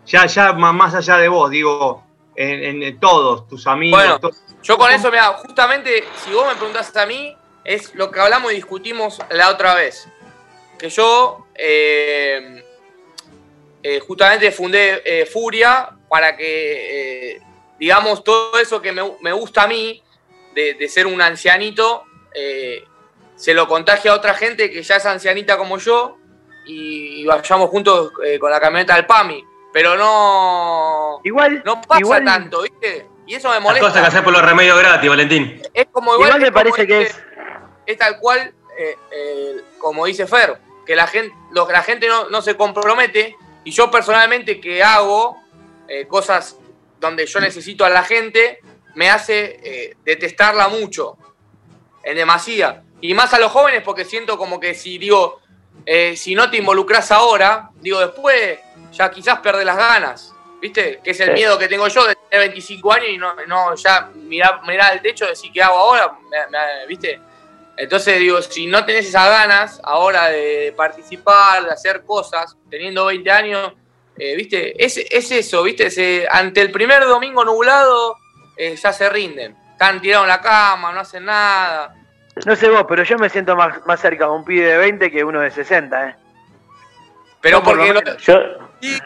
ya, 0.06 0.26
ya 0.26 0.52
más 0.52 0.94
allá 0.94 1.16
de 1.18 1.28
vos, 1.28 1.50
digo, 1.50 2.04
en, 2.36 2.64
en- 2.64 2.82
en 2.82 3.00
todos, 3.00 3.48
tus 3.48 3.66
amigos, 3.66 4.00
Bueno, 4.20 4.30
yo 4.62 4.76
con 4.78 4.90
eso, 4.90 5.10
mira, 5.10 5.24
justamente, 5.34 6.04
si 6.24 6.32
vos 6.32 6.46
me 6.46 6.54
preguntás 6.54 6.96
a 6.96 7.06
mí, 7.06 7.36
es 7.68 7.94
lo 7.94 8.10
que 8.10 8.18
hablamos 8.20 8.50
y 8.52 8.56
discutimos 8.56 9.18
la 9.30 9.50
otra 9.50 9.74
vez. 9.74 10.08
Que 10.78 10.88
yo, 10.88 11.46
eh, 11.54 12.64
eh, 13.82 14.00
justamente 14.00 14.50
fundé 14.52 15.02
eh, 15.04 15.26
Furia 15.26 15.90
para 16.08 16.36
que, 16.36 17.32
eh, 17.36 17.42
digamos, 17.78 18.24
todo 18.24 18.58
eso 18.58 18.80
que 18.80 18.92
me, 18.92 19.02
me 19.20 19.32
gusta 19.32 19.64
a 19.64 19.66
mí, 19.66 20.02
de, 20.54 20.74
de 20.74 20.88
ser 20.88 21.06
un 21.06 21.20
ancianito, 21.20 22.04
eh, 22.34 22.84
se 23.36 23.54
lo 23.54 23.68
contagie 23.68 24.10
a 24.10 24.14
otra 24.14 24.34
gente 24.34 24.70
que 24.70 24.82
ya 24.82 24.96
es 24.96 25.06
ancianita 25.06 25.56
como 25.58 25.78
yo 25.78 26.16
y, 26.66 27.20
y 27.20 27.24
vayamos 27.26 27.70
juntos 27.70 28.12
eh, 28.24 28.38
con 28.38 28.50
la 28.50 28.60
camioneta 28.60 28.94
al 28.94 29.06
PAMI. 29.06 29.44
Pero 29.72 29.96
no. 29.96 31.20
Igual. 31.24 31.62
No 31.64 31.82
pasa 31.82 32.00
igual- 32.00 32.24
tanto, 32.24 32.62
¿viste? 32.62 33.06
Y 33.26 33.34
eso 33.34 33.48
me 33.48 33.56
Las 33.56 33.62
molesta. 33.62 33.86
cosas 33.88 34.00
que 34.02 34.08
hacer 34.08 34.24
por 34.24 34.32
los 34.32 34.42
remedios 34.42 34.78
gratis, 34.78 35.10
Valentín. 35.10 35.60
Es 35.74 35.86
como 35.92 36.14
igual, 36.14 36.28
Igual 36.28 36.40
me 36.40 36.46
es 36.46 36.52
como 36.52 36.64
parece 36.64 36.86
que 36.86 36.98
dice- 37.00 37.27
es 37.92 37.98
tal 37.98 38.18
cual, 38.18 38.52
eh, 38.78 38.96
eh, 39.10 39.56
como 39.78 40.04
dice 40.06 40.26
Fer, 40.26 40.58
que 40.86 40.94
la 40.94 41.06
gente, 41.06 41.34
lo- 41.52 41.70
la 41.70 41.82
gente 41.82 42.06
no, 42.08 42.28
no 42.28 42.42
se 42.42 42.56
compromete. 42.56 43.36
Y 43.64 43.70
yo 43.70 43.90
personalmente 43.90 44.60
que 44.60 44.82
hago 44.82 45.36
eh, 45.88 46.06
cosas 46.06 46.56
donde 47.00 47.26
yo 47.26 47.40
necesito 47.40 47.84
a 47.84 47.88
la 47.90 48.02
gente, 48.02 48.60
me 48.94 49.08
hace 49.10 49.94
detestarla 50.04 50.68
mucho, 50.68 51.16
en 52.02 52.16
demasía. 52.16 52.82
Y 53.00 53.14
más 53.14 53.32
a 53.34 53.38
los 53.38 53.52
jóvenes 53.52 53.82
porque 53.84 54.04
siento 54.04 54.36
como 54.36 54.58
que 54.58 54.74
si 54.74 54.98
digo, 54.98 55.40
si 56.16 56.34
no 56.34 56.50
te 56.50 56.56
involucras 56.56 57.12
ahora, 57.12 57.70
digo 57.76 58.00
después 58.00 58.58
ya 58.92 59.10
quizás 59.10 59.38
perdés 59.40 59.64
las 59.64 59.76
ganas. 59.76 60.34
¿viste? 60.60 60.98
Que 61.04 61.12
es 61.12 61.20
el 61.20 61.32
miedo 61.34 61.56
que 61.56 61.68
tengo 61.68 61.86
yo 61.86 62.04
de 62.04 62.16
tener 62.16 62.48
25 62.48 62.92
años 62.92 63.08
y 63.10 63.16
no, 63.18 63.32
no 63.46 63.76
ya 63.76 64.10
mirar, 64.16 64.62
mirar 64.66 64.90
al 64.92 65.00
techo 65.00 65.24
y 65.24 65.28
decir 65.28 65.52
qué 65.52 65.62
hago 65.62 65.78
ahora, 65.78 66.18
¿viste? 66.88 67.20
Entonces 67.78 68.18
digo, 68.18 68.42
si 68.42 68.66
no 68.66 68.84
tenés 68.84 69.06
esas 69.08 69.28
ganas 69.30 69.80
ahora 69.84 70.26
de 70.26 70.74
participar, 70.76 71.64
de 71.64 71.70
hacer 71.70 72.02
cosas, 72.04 72.56
teniendo 72.68 73.06
20 73.06 73.30
años, 73.30 73.72
eh, 74.18 74.34
¿viste? 74.36 74.84
Es, 74.84 74.96
es 74.98 75.30
eso, 75.30 75.62
¿viste? 75.62 75.90
Se- 75.90 76.26
ante 76.30 76.60
el 76.60 76.72
primer 76.72 77.04
domingo 77.04 77.44
nublado 77.44 78.16
eh, 78.56 78.74
ya 78.76 78.92
se 78.92 79.08
rinden. 79.08 79.56
Están 79.72 80.00
tirados 80.00 80.24
en 80.24 80.28
la 80.28 80.40
cama, 80.40 80.90
no 80.92 81.00
hacen 81.00 81.24
nada. 81.24 81.94
No 82.44 82.56
sé 82.56 82.68
vos, 82.68 82.84
pero 82.88 83.04
yo 83.04 83.16
me 83.16 83.28
siento 83.28 83.54
más, 83.54 83.84
más 83.86 84.00
cerca 84.00 84.24
de 84.24 84.30
un 84.32 84.44
pibe 84.44 84.66
de 84.66 84.76
20 84.78 85.10
que 85.12 85.22
uno 85.22 85.40
de 85.40 85.50
60, 85.52 86.08
¿eh? 86.08 86.14
Pero 87.40 87.58
Yo 87.58 87.64
por 87.64 87.76
lo 87.76 87.82
porque 87.86 87.94
lo- 87.94 88.00
menos. 88.02 88.22
Yo, 88.24 88.34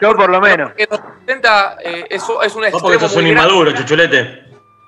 Yo 0.01 0.15
por 0.15 0.29
lo 0.29 0.41
menos. 0.41 0.73
que 0.73 0.87
los 0.89 0.99
70 1.27 1.77
eh, 1.83 2.05
es, 2.09 2.23
es 2.23 2.29
un 2.29 2.35
Vos 2.35 2.47
extremo 2.47 2.79
porque 2.81 2.99
sos 2.99 3.15
un 3.15 3.27
inmaduro, 3.27 3.71
chuchulete. 3.73 4.43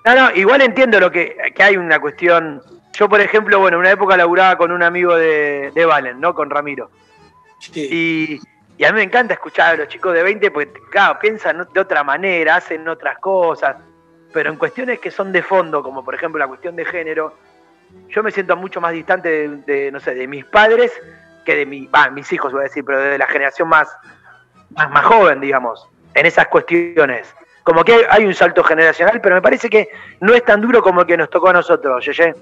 No, 0.06 0.16
no, 0.16 0.32
igual 0.36 0.62
entiendo 0.62 1.00
lo 1.00 1.12
que, 1.12 1.36
que 1.56 1.64
hay 1.64 1.78
una 1.78 2.00
cuestión. 2.00 2.64
Yo, 2.96 3.10
por 3.10 3.20
ejemplo, 3.20 3.60
bueno, 3.60 3.78
en 3.78 3.82
una 3.82 3.92
época 3.92 4.16
laburaba 4.16 4.58
con 4.58 4.72
un 4.72 4.82
amigo 4.82 5.16
de, 5.16 5.72
de 5.74 5.86
Valen, 5.86 6.20
¿no? 6.20 6.34
Con 6.34 6.50
Ramiro. 6.50 6.90
Y, 7.74 8.40
y 8.78 8.84
a 8.84 8.92
mí 8.92 8.98
me 8.98 9.04
encanta 9.04 9.34
escuchar 9.34 9.76
a 9.76 9.78
los 9.78 9.88
chicos 9.88 10.14
de 10.14 10.24
20 10.24 10.52
porque, 10.52 10.72
claro, 10.90 11.20
piensan 11.20 11.68
de 11.74 11.80
otra 11.80 12.04
manera, 12.04 12.58
hacen 12.58 12.88
otras 12.88 13.18
cosas. 13.20 13.78
Pero 14.34 14.50
en 14.50 14.58
cuestiones 14.58 15.00
que 15.00 15.12
son 15.12 15.32
de 15.32 15.42
fondo, 15.42 15.82
como 15.82 16.04
por 16.04 16.16
ejemplo 16.16 16.40
la 16.40 16.48
cuestión 16.48 16.76
de 16.76 16.86
género, 16.86 17.34
yo 18.10 18.24
me 18.24 18.32
siento 18.32 18.56
mucho 18.56 18.82
más 18.82 18.94
distante 18.94 19.30
de, 19.30 19.48
de, 19.66 19.92
no 19.92 20.00
sé, 20.00 20.16
de 20.16 20.28
mis 20.28 20.46
padres 20.46 20.92
que 21.46 21.56
de 21.56 21.66
mi, 21.66 21.88
bah, 21.88 22.10
mis 22.10 22.32
hijos, 22.34 22.52
voy 22.52 22.62
a 22.62 22.64
decir, 22.64 22.84
pero 22.84 23.00
de 23.00 23.18
la 23.18 23.28
generación 23.28 23.70
más, 23.70 23.88
más, 24.72 24.90
más 24.90 25.06
joven, 25.06 25.40
digamos, 25.40 25.88
en 26.14 26.26
esas 26.26 26.48
cuestiones. 26.48 27.34
Como 27.64 27.84
que 27.84 27.94
hay, 27.94 28.02
hay 28.10 28.26
un 28.26 28.34
salto 28.34 28.64
generacional, 28.64 29.22
pero 29.22 29.36
me 29.36 29.42
parece 29.42 29.70
que 29.70 29.90
no 30.20 30.34
es 30.34 30.44
tan 30.44 30.60
duro 30.60 30.82
como 30.82 31.02
el 31.02 31.08
que 31.08 31.18
nos 31.18 31.30
tocó 31.30 31.50
a 31.50 31.54
nosotros, 31.54 32.04
Yeye. 32.06 32.36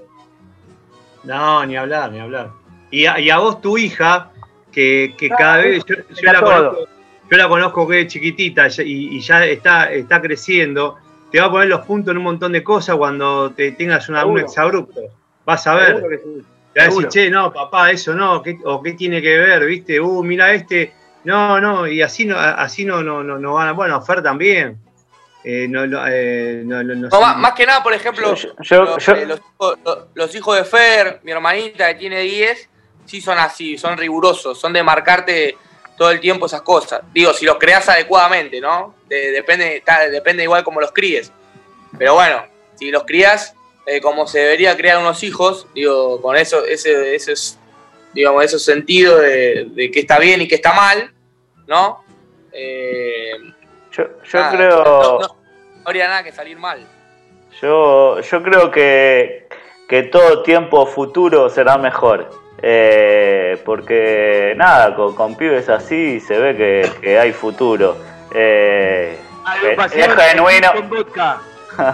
No, 1.23 1.65
ni 1.65 1.75
hablar, 1.77 2.11
ni 2.11 2.19
hablar. 2.19 2.51
Y 2.91 3.05
a, 3.05 3.19
y 3.19 3.29
a 3.29 3.37
vos, 3.37 3.61
tu 3.61 3.77
hija, 3.77 4.31
que, 4.71 5.15
que 5.17 5.29
cada 5.29 5.57
vez. 5.57 5.83
Yo, 5.85 5.95
la 6.31 6.41
conozco, 6.41 6.87
yo 7.31 7.37
la 7.37 7.47
conozco 7.47 7.87
que 7.87 8.01
es 8.01 8.07
chiquitita 8.07 8.67
y, 8.83 9.17
y 9.17 9.19
ya 9.21 9.45
está, 9.45 9.91
está 9.91 10.21
creciendo. 10.21 10.97
Te 11.31 11.39
va 11.39 11.47
a 11.47 11.51
poner 11.51 11.69
los 11.69 11.81
puntos 11.85 12.11
en 12.11 12.17
un 12.17 12.23
montón 12.23 12.51
de 12.51 12.63
cosas 12.63 12.95
cuando 12.95 13.51
te 13.51 13.71
tengas 13.71 14.07
una, 14.09 14.25
un 14.25 14.39
exabrupto. 14.39 15.01
Vas 15.45 15.65
a 15.65 15.75
ver. 15.75 16.03
Sí. 16.23 16.43
Te 16.73 16.79
va 16.79 16.85
a 16.85 16.89
decir, 16.89 17.07
che, 17.07 17.29
no, 17.29 17.51
papá, 17.53 17.91
eso 17.91 18.13
no, 18.15 18.41
¿qué- 18.41 18.57
o 18.65 18.81
qué 18.81 18.93
tiene 18.93 19.21
que 19.21 19.37
ver, 19.37 19.65
¿viste? 19.65 19.99
Uh, 19.99 20.23
mira 20.23 20.53
este. 20.53 20.93
No, 21.23 21.61
no, 21.61 21.87
y 21.87 22.01
así 22.01 22.25
no, 22.25 22.37
así 22.37 22.83
no, 22.83 23.01
no, 23.01 23.23
no, 23.23 23.39
no 23.39 23.53
van 23.53 23.69
a. 23.69 23.71
Bueno, 23.71 24.01
Fer 24.01 24.21
también. 24.21 24.77
Eh, 25.43 25.67
no, 25.69 25.85
no, 25.85 26.01
eh, 26.07 26.61
no, 26.65 26.81
no, 26.83 26.95
no 26.95 27.07
No, 27.07 27.09
sé. 27.09 27.19
más, 27.21 27.37
más 27.37 27.53
que 27.53 27.65
nada, 27.65 27.83
por 27.83 27.93
ejemplo, 27.93 28.33
Yo- 28.35 28.55
yo- 28.61 28.83
los, 28.85 29.05
yo- 29.05 29.13
eh, 29.15 29.25
los 29.25 29.39
hijos, 29.39 29.77
los- 29.83 29.97
los 30.13 30.35
hijos 30.35 30.55
de 30.57 30.63
Fer, 30.63 31.19
mi 31.23 31.31
hermanita 31.31 31.87
que 31.89 31.95
tiene 31.95 32.21
10, 32.21 32.69
sí 33.05 33.19
son 33.21 33.37
así, 33.37 33.77
son 33.77 33.97
rigurosos, 33.97 34.57
son 34.59 34.71
de 34.71 34.81
marcarte 34.83 35.57
todo 35.97 36.11
el 36.11 36.19
tiempo 36.21 36.45
esas 36.45 36.61
cosas. 36.61 37.01
Digo, 37.13 37.33
si 37.33 37.45
los 37.45 37.57
creas 37.57 37.87
adecuadamente, 37.89 38.61
¿no? 38.61 38.95
De- 39.09 39.31
depende, 39.31 39.83
depende 40.11 40.43
igual 40.43 40.63
como 40.63 40.79
los 40.79 40.91
críes. 40.91 41.31
Pero 41.97 42.13
bueno, 42.15 42.43
si 42.75 42.89
los 42.89 43.03
crías 43.03 43.53
eh, 43.85 43.99
como 43.99 44.25
se 44.27 44.39
debería 44.39 44.77
criar 44.77 44.97
unos 44.99 45.23
hijos, 45.23 45.67
digo, 45.75 46.21
con 46.21 46.37
eso, 46.37 46.65
ese, 46.65 47.15
ese 47.15 47.33
es, 47.33 47.59
digamos, 48.13 48.41
esos 48.45 48.63
sentidos 48.63 49.19
de, 49.21 49.67
de 49.71 49.91
que 49.91 49.99
está 49.99 50.19
bien 50.19 50.41
y 50.41 50.47
que 50.47 50.55
está 50.55 50.71
mal, 50.71 51.11
¿no? 51.67 52.01
Eh, 52.53 53.33
yo, 53.93 54.03
yo 54.23 54.39
nada, 54.39 54.51
creo. 54.51 54.83
no- 54.83 55.19
no- 55.19 55.21
no 55.27 55.27
habría 55.85 56.07
nada 56.07 56.23
que 56.23 56.31
salir 56.31 56.57
mal. 56.57 56.85
Yo, 57.61 58.19
yo 58.19 58.43
creo 58.43 58.71
que, 58.71 59.47
que 59.87 60.03
todo 60.03 60.41
tiempo 60.43 60.85
futuro 60.85 61.49
será 61.49 61.77
mejor. 61.77 62.29
Eh, 62.65 63.61
porque 63.65 64.53
nada, 64.55 64.95
con, 64.95 65.13
con 65.15 65.35
pibes 65.35 65.67
así 65.69 66.19
se 66.21 66.37
ve 66.39 66.55
que, 66.55 66.89
que 67.01 67.19
hay 67.19 67.33
futuro. 67.33 67.97
Eh, 68.33 69.17
es, 69.77 69.93
es 69.95 70.15
genuino. 70.15 70.73
Con 70.73 70.89
vodka. 70.89 71.41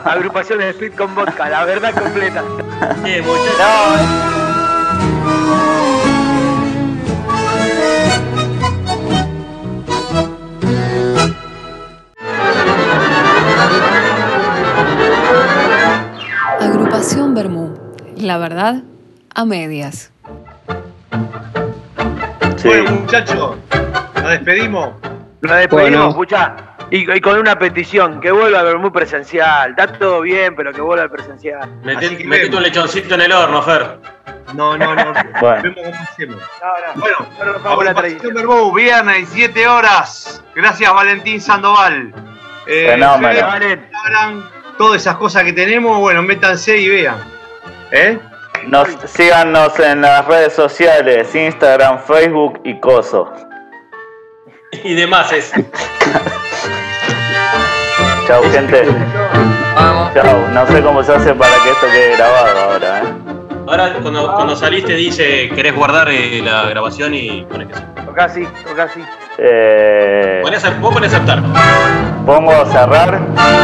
Agrupación 0.05 0.59
de 0.59 0.69
Speed 0.69 0.93
con 0.95 1.15
vodka, 1.15 1.49
la 1.49 1.65
verdad 1.65 1.93
completa. 1.93 2.43
Agrupación 16.99 17.33
Bermú. 17.33 17.77
La 18.17 18.37
verdad, 18.37 18.83
a 19.33 19.45
medias. 19.45 20.11
Bueno, 22.65 22.91
muchachos, 22.91 23.55
nos 24.15 24.29
despedimos. 24.31 24.89
Nos 25.39 25.51
despedimos, 25.55 25.69
Bueno. 25.71 26.09
escuchá. 26.09 26.55
Y, 26.91 27.09
y 27.09 27.21
con 27.21 27.37
una 27.37 27.57
petición, 27.57 28.19
que 28.19 28.31
vuelva 28.31 28.59
a 28.59 28.63
ver 28.63 28.79
muy 28.79 28.89
presencial. 28.91 29.69
Está 29.69 29.93
todo 29.93 30.19
bien, 30.19 30.57
pero 30.57 30.73
que 30.73 30.81
vuelva 30.81 31.03
al 31.03 31.09
presencial. 31.09 31.69
Metete 31.83 32.53
un 32.53 32.63
lechoncito 32.63 33.15
en 33.15 33.21
el 33.21 33.31
horno, 33.31 33.61
Fer. 33.61 33.99
No, 34.53 34.77
no, 34.77 34.93
no. 34.93 35.13
Bueno. 35.39 35.61
Vemos 35.73 35.79
cómo 35.81 36.03
hacemos. 36.03 36.35
No, 36.35 36.99
Bueno, 37.01 37.15
no 37.39 37.45
nos 37.45 37.63
vamos 37.63 37.79
a 37.79 37.83
la 37.85 37.89
Agrupación 37.91 38.33
Verbú, 38.33 38.73
viernes, 38.73 39.33
17 39.33 39.67
horas. 39.69 40.43
Gracias, 40.53 40.93
Valentín 40.93 41.39
Sandoval. 41.39 42.13
Eh, 42.67 42.87
Fenómeno. 42.89 43.29
Instagram, 43.55 44.49
todas 44.79 45.01
esas 45.01 45.17
cosas 45.17 45.43
que 45.43 45.51
tenemos, 45.51 45.99
bueno, 45.99 46.23
métanse 46.23 46.77
y 46.77 46.87
vean. 46.87 47.21
¿Eh? 47.91 48.17
Nos, 48.67 48.87
síganos 49.05 49.77
en 49.77 50.01
las 50.01 50.25
redes 50.25 50.53
sociales, 50.53 51.35
Instagram, 51.35 51.99
Facebook 51.99 52.61
y 52.63 52.79
Coso. 52.79 53.29
Y 54.83 54.93
demás 54.93 55.33
es. 55.33 55.51
Chau, 58.27 58.41
gente. 58.51 58.85
Chau. 60.13 60.47
No 60.53 60.65
sé 60.67 60.81
cómo 60.81 61.03
se 61.03 61.13
hace 61.13 61.33
para 61.33 61.55
que 61.61 61.71
esto 61.71 61.87
quede 61.87 62.15
grabado 62.15 62.59
ahora, 62.59 62.99
¿eh? 62.99 63.13
Ahora, 63.67 63.93
cuando, 64.01 64.33
cuando 64.33 64.55
saliste, 64.55 64.93
dice, 64.93 65.49
¿querés 65.53 65.75
guardar 65.75 66.07
eh, 66.09 66.41
la 66.41 66.69
grabación 66.69 67.13
y 67.13 67.43
pones 67.43 67.67
que 67.67 67.75
sí? 67.75 67.81
Toca 68.05 68.23
así, 68.23 68.47
toca 68.65 68.83
así. 68.83 69.03
Eh, 69.41 70.41
a- 70.43 70.69
vos 70.81 70.93
ponés 70.93 71.13
a 71.13 71.17
aceptar. 71.17 71.41
pongo 72.25 72.65
cerrar, 72.65 73.19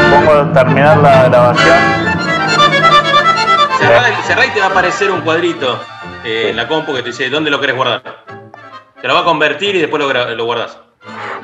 pongo 0.10 0.52
terminar 0.54 0.98
la 1.00 1.24
grabación. 1.24 1.78
Cerrá, 3.78 4.02
cerrá 4.24 4.46
y 4.46 4.50
te 4.52 4.60
va 4.62 4.68
a 4.68 4.70
aparecer 4.70 5.12
un 5.12 5.20
cuadrito 5.22 5.80
eh, 6.24 6.48
en 6.52 6.56
la 6.56 6.68
compu 6.68 6.94
que 6.94 7.02
te 7.02 7.10
dice 7.10 7.30
dónde 7.30 7.52
lo 7.52 7.60
querés 7.60 7.76
guardar. 7.76 8.02
Te 9.02 9.08
lo 9.08 9.14
va 9.16 9.20
a 9.20 9.24
convertir 9.26 9.76
y 9.76 9.80
después 9.82 10.02
lo, 10.02 10.36
lo 10.36 10.46
guardás. 10.46 10.80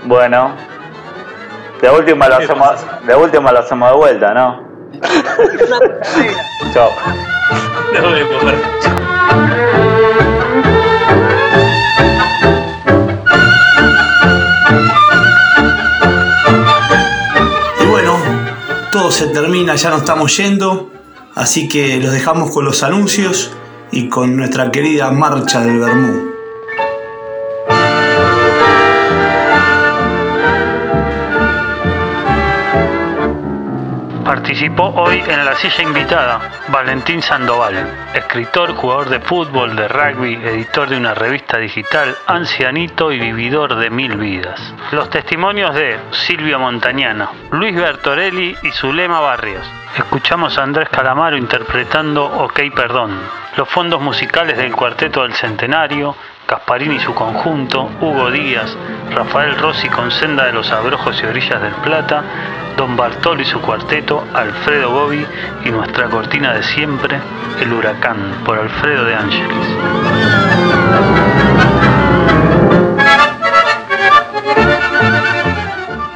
Bueno. 0.03 0.55
De 1.81 1.89
última 1.89 2.29
lo 2.29 2.35
hacemos, 2.37 2.85
de 3.05 3.15
última 3.15 3.51
lo 3.51 3.59
hacemos 3.59 3.89
de 3.89 3.95
vuelta, 3.97 4.33
¿no? 4.33 4.61
Nos 7.93 8.13
vemos, 8.13 8.43
todo 18.91 19.09
se 19.11 19.27
termina, 19.27 19.75
ya 19.75 19.89
nos 19.89 19.99
estamos 20.01 20.35
yendo, 20.35 20.91
así 21.33 21.67
que 21.69 21.97
los 21.97 22.11
dejamos 22.11 22.51
con 22.51 22.65
los 22.65 22.83
anuncios 22.83 23.51
y 23.91 24.09
con 24.09 24.35
nuestra 24.35 24.69
querida 24.69 25.11
marcha 25.11 25.61
del 25.61 25.79
Bermú. 25.79 26.30
Participó 34.61 34.93
hoy 35.01 35.23
en 35.27 35.43
la 35.43 35.55
silla 35.55 35.81
invitada 35.81 36.39
Valentín 36.67 37.23
Sandoval, 37.23 37.83
escritor, 38.13 38.75
jugador 38.75 39.09
de 39.09 39.19
fútbol, 39.19 39.75
de 39.75 39.87
rugby, 39.87 40.35
editor 40.35 40.87
de 40.87 40.97
una 40.97 41.15
revista 41.15 41.57
digital, 41.57 42.15
ancianito 42.27 43.11
y 43.11 43.17
vividor 43.17 43.73
de 43.73 43.89
mil 43.89 44.17
vidas. 44.17 44.61
Los 44.91 45.09
testimonios 45.09 45.73
de 45.73 45.99
Silvio 46.11 46.59
Montañano, 46.59 47.31
Luis 47.49 47.75
Bertorelli 47.75 48.55
y 48.61 48.71
Zulema 48.71 49.19
Barrios. 49.19 49.67
Escuchamos 49.97 50.55
a 50.59 50.63
Andrés 50.63 50.89
Calamaro 50.89 51.37
interpretando 51.37 52.23
Ok 52.23 52.59
Perdón. 52.75 53.17
Los 53.57 53.67
fondos 53.67 53.99
musicales 53.99 54.57
del 54.57 54.75
Cuarteto 54.75 55.23
del 55.23 55.33
Centenario, 55.33 56.15
Gasparín 56.51 56.91
y 56.91 56.99
su 56.99 57.13
conjunto, 57.15 57.89
Hugo 58.01 58.29
Díaz, 58.29 58.75
Rafael 59.11 59.57
Rossi 59.57 59.87
con 59.87 60.11
Senda 60.11 60.47
de 60.47 60.51
los 60.51 60.69
Abrojos 60.69 61.17
y 61.23 61.25
Orillas 61.25 61.61
del 61.61 61.73
Plata, 61.75 62.23
Don 62.75 62.97
Bartolo 62.97 63.41
y 63.41 63.45
su 63.45 63.61
cuarteto, 63.61 64.27
Alfredo 64.33 64.91
Gobi 64.91 65.25
y 65.63 65.69
nuestra 65.69 66.09
cortina 66.09 66.53
de 66.53 66.61
siempre, 66.63 67.21
El 67.61 67.71
Huracán, 67.71 68.43
por 68.43 68.59
Alfredo 68.59 69.05
de 69.05 69.15
Ángeles. 69.15 69.67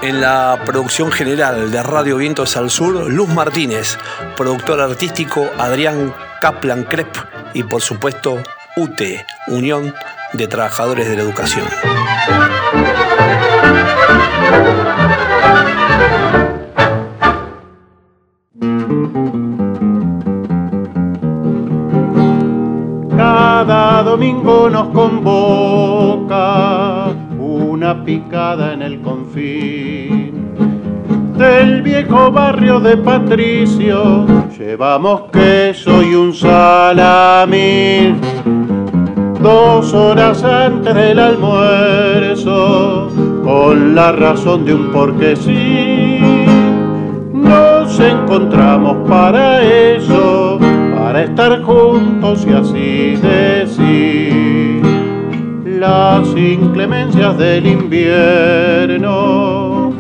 En 0.02 0.20
la 0.20 0.60
producción 0.66 1.14
general 1.14 1.72
de 1.72 1.82
Radio 1.82 2.18
Vientos 2.18 2.58
al 2.58 2.70
Sur, 2.72 3.10
Luz 3.10 3.30
Martínez, 3.30 3.98
productor 4.36 4.82
artístico 4.82 5.50
Adrián 5.58 6.14
Kaplan 6.42 6.84
Crep 6.84 7.16
y 7.54 7.64
por 7.64 7.82
supuesto 7.82 8.44
UTE, 8.76 9.26
Unión 9.48 9.94
de 10.34 10.48
Trabajadores 10.48 11.10
de 11.10 11.16
la 11.16 11.24
Educación. 11.24 11.66
Cada 23.18 24.04
domingo 24.04 24.70
nos 24.70 24.90
convoca 24.90 26.36
una 27.40 28.04
picada 28.04 28.74
en 28.74 28.82
el 28.82 29.02
confín 29.02 30.46
del 31.38 31.82
viejo 31.82 32.32
barrio 32.32 32.80
de 32.80 32.98
Patricio. 32.98 34.26
Llevamos 34.58 35.24
queso 35.32 36.02
y 36.02 36.16
un 36.16 36.34
salamín. 36.34 38.22
Dos 39.46 39.94
horas 39.94 40.44
antes 40.44 40.96
del 40.96 41.20
almuerzo, 41.20 43.12
con 43.44 43.94
la 43.94 44.12
razón 44.12 44.66
de 44.66 44.74
un 44.74 44.92
porque 44.92 45.36
sí, 45.36 46.18
nos 47.32 48.00
encontramos 48.00 49.08
para 49.08 49.62
eso, 49.62 50.58
para 50.98 51.26
estar 51.26 51.62
juntos 51.62 52.44
y 52.50 52.54
así 52.54 53.18
decir. 53.22 54.82
Las 55.80 56.28
inclemencias 56.36 57.38
del 57.38 57.68
invierno 57.68 59.04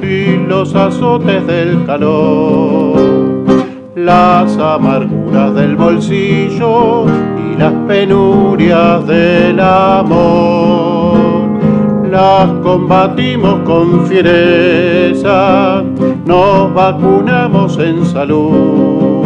y 0.01 0.37
los 0.37 0.73
azotes 0.73 1.45
del 1.45 1.85
calor, 1.85 2.97
las 3.95 4.57
amarguras 4.57 5.53
del 5.53 5.75
bolsillo 5.75 7.05
las 7.57 7.73
penurias 7.87 9.05
del 9.07 9.59
amor. 9.59 11.15
Las 12.09 12.47
combatimos 12.63 13.59
con 13.65 14.05
fiereza, 14.07 15.83
nos 16.25 16.73
vacunamos 16.73 17.77
en 17.77 18.05
salud 18.05 19.25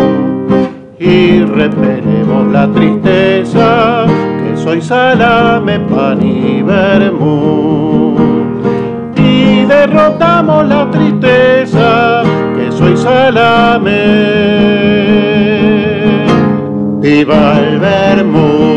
y 1.00 1.44
repelemos 1.44 2.52
la 2.52 2.68
tristeza 2.68 4.06
que 4.06 4.58
soy 4.58 4.82
salame, 4.82 5.80
pan 5.80 6.22
y 6.22 6.62
vermú. 6.62 8.16
Y 9.16 9.66
derrotamos 9.66 10.68
la 10.68 10.90
tristeza 10.92 12.24
que 12.56 12.72
soy 12.72 12.98
salame. 12.98 13.90
viva 17.02 17.60
el 17.60 17.80
vermut. 17.80 18.69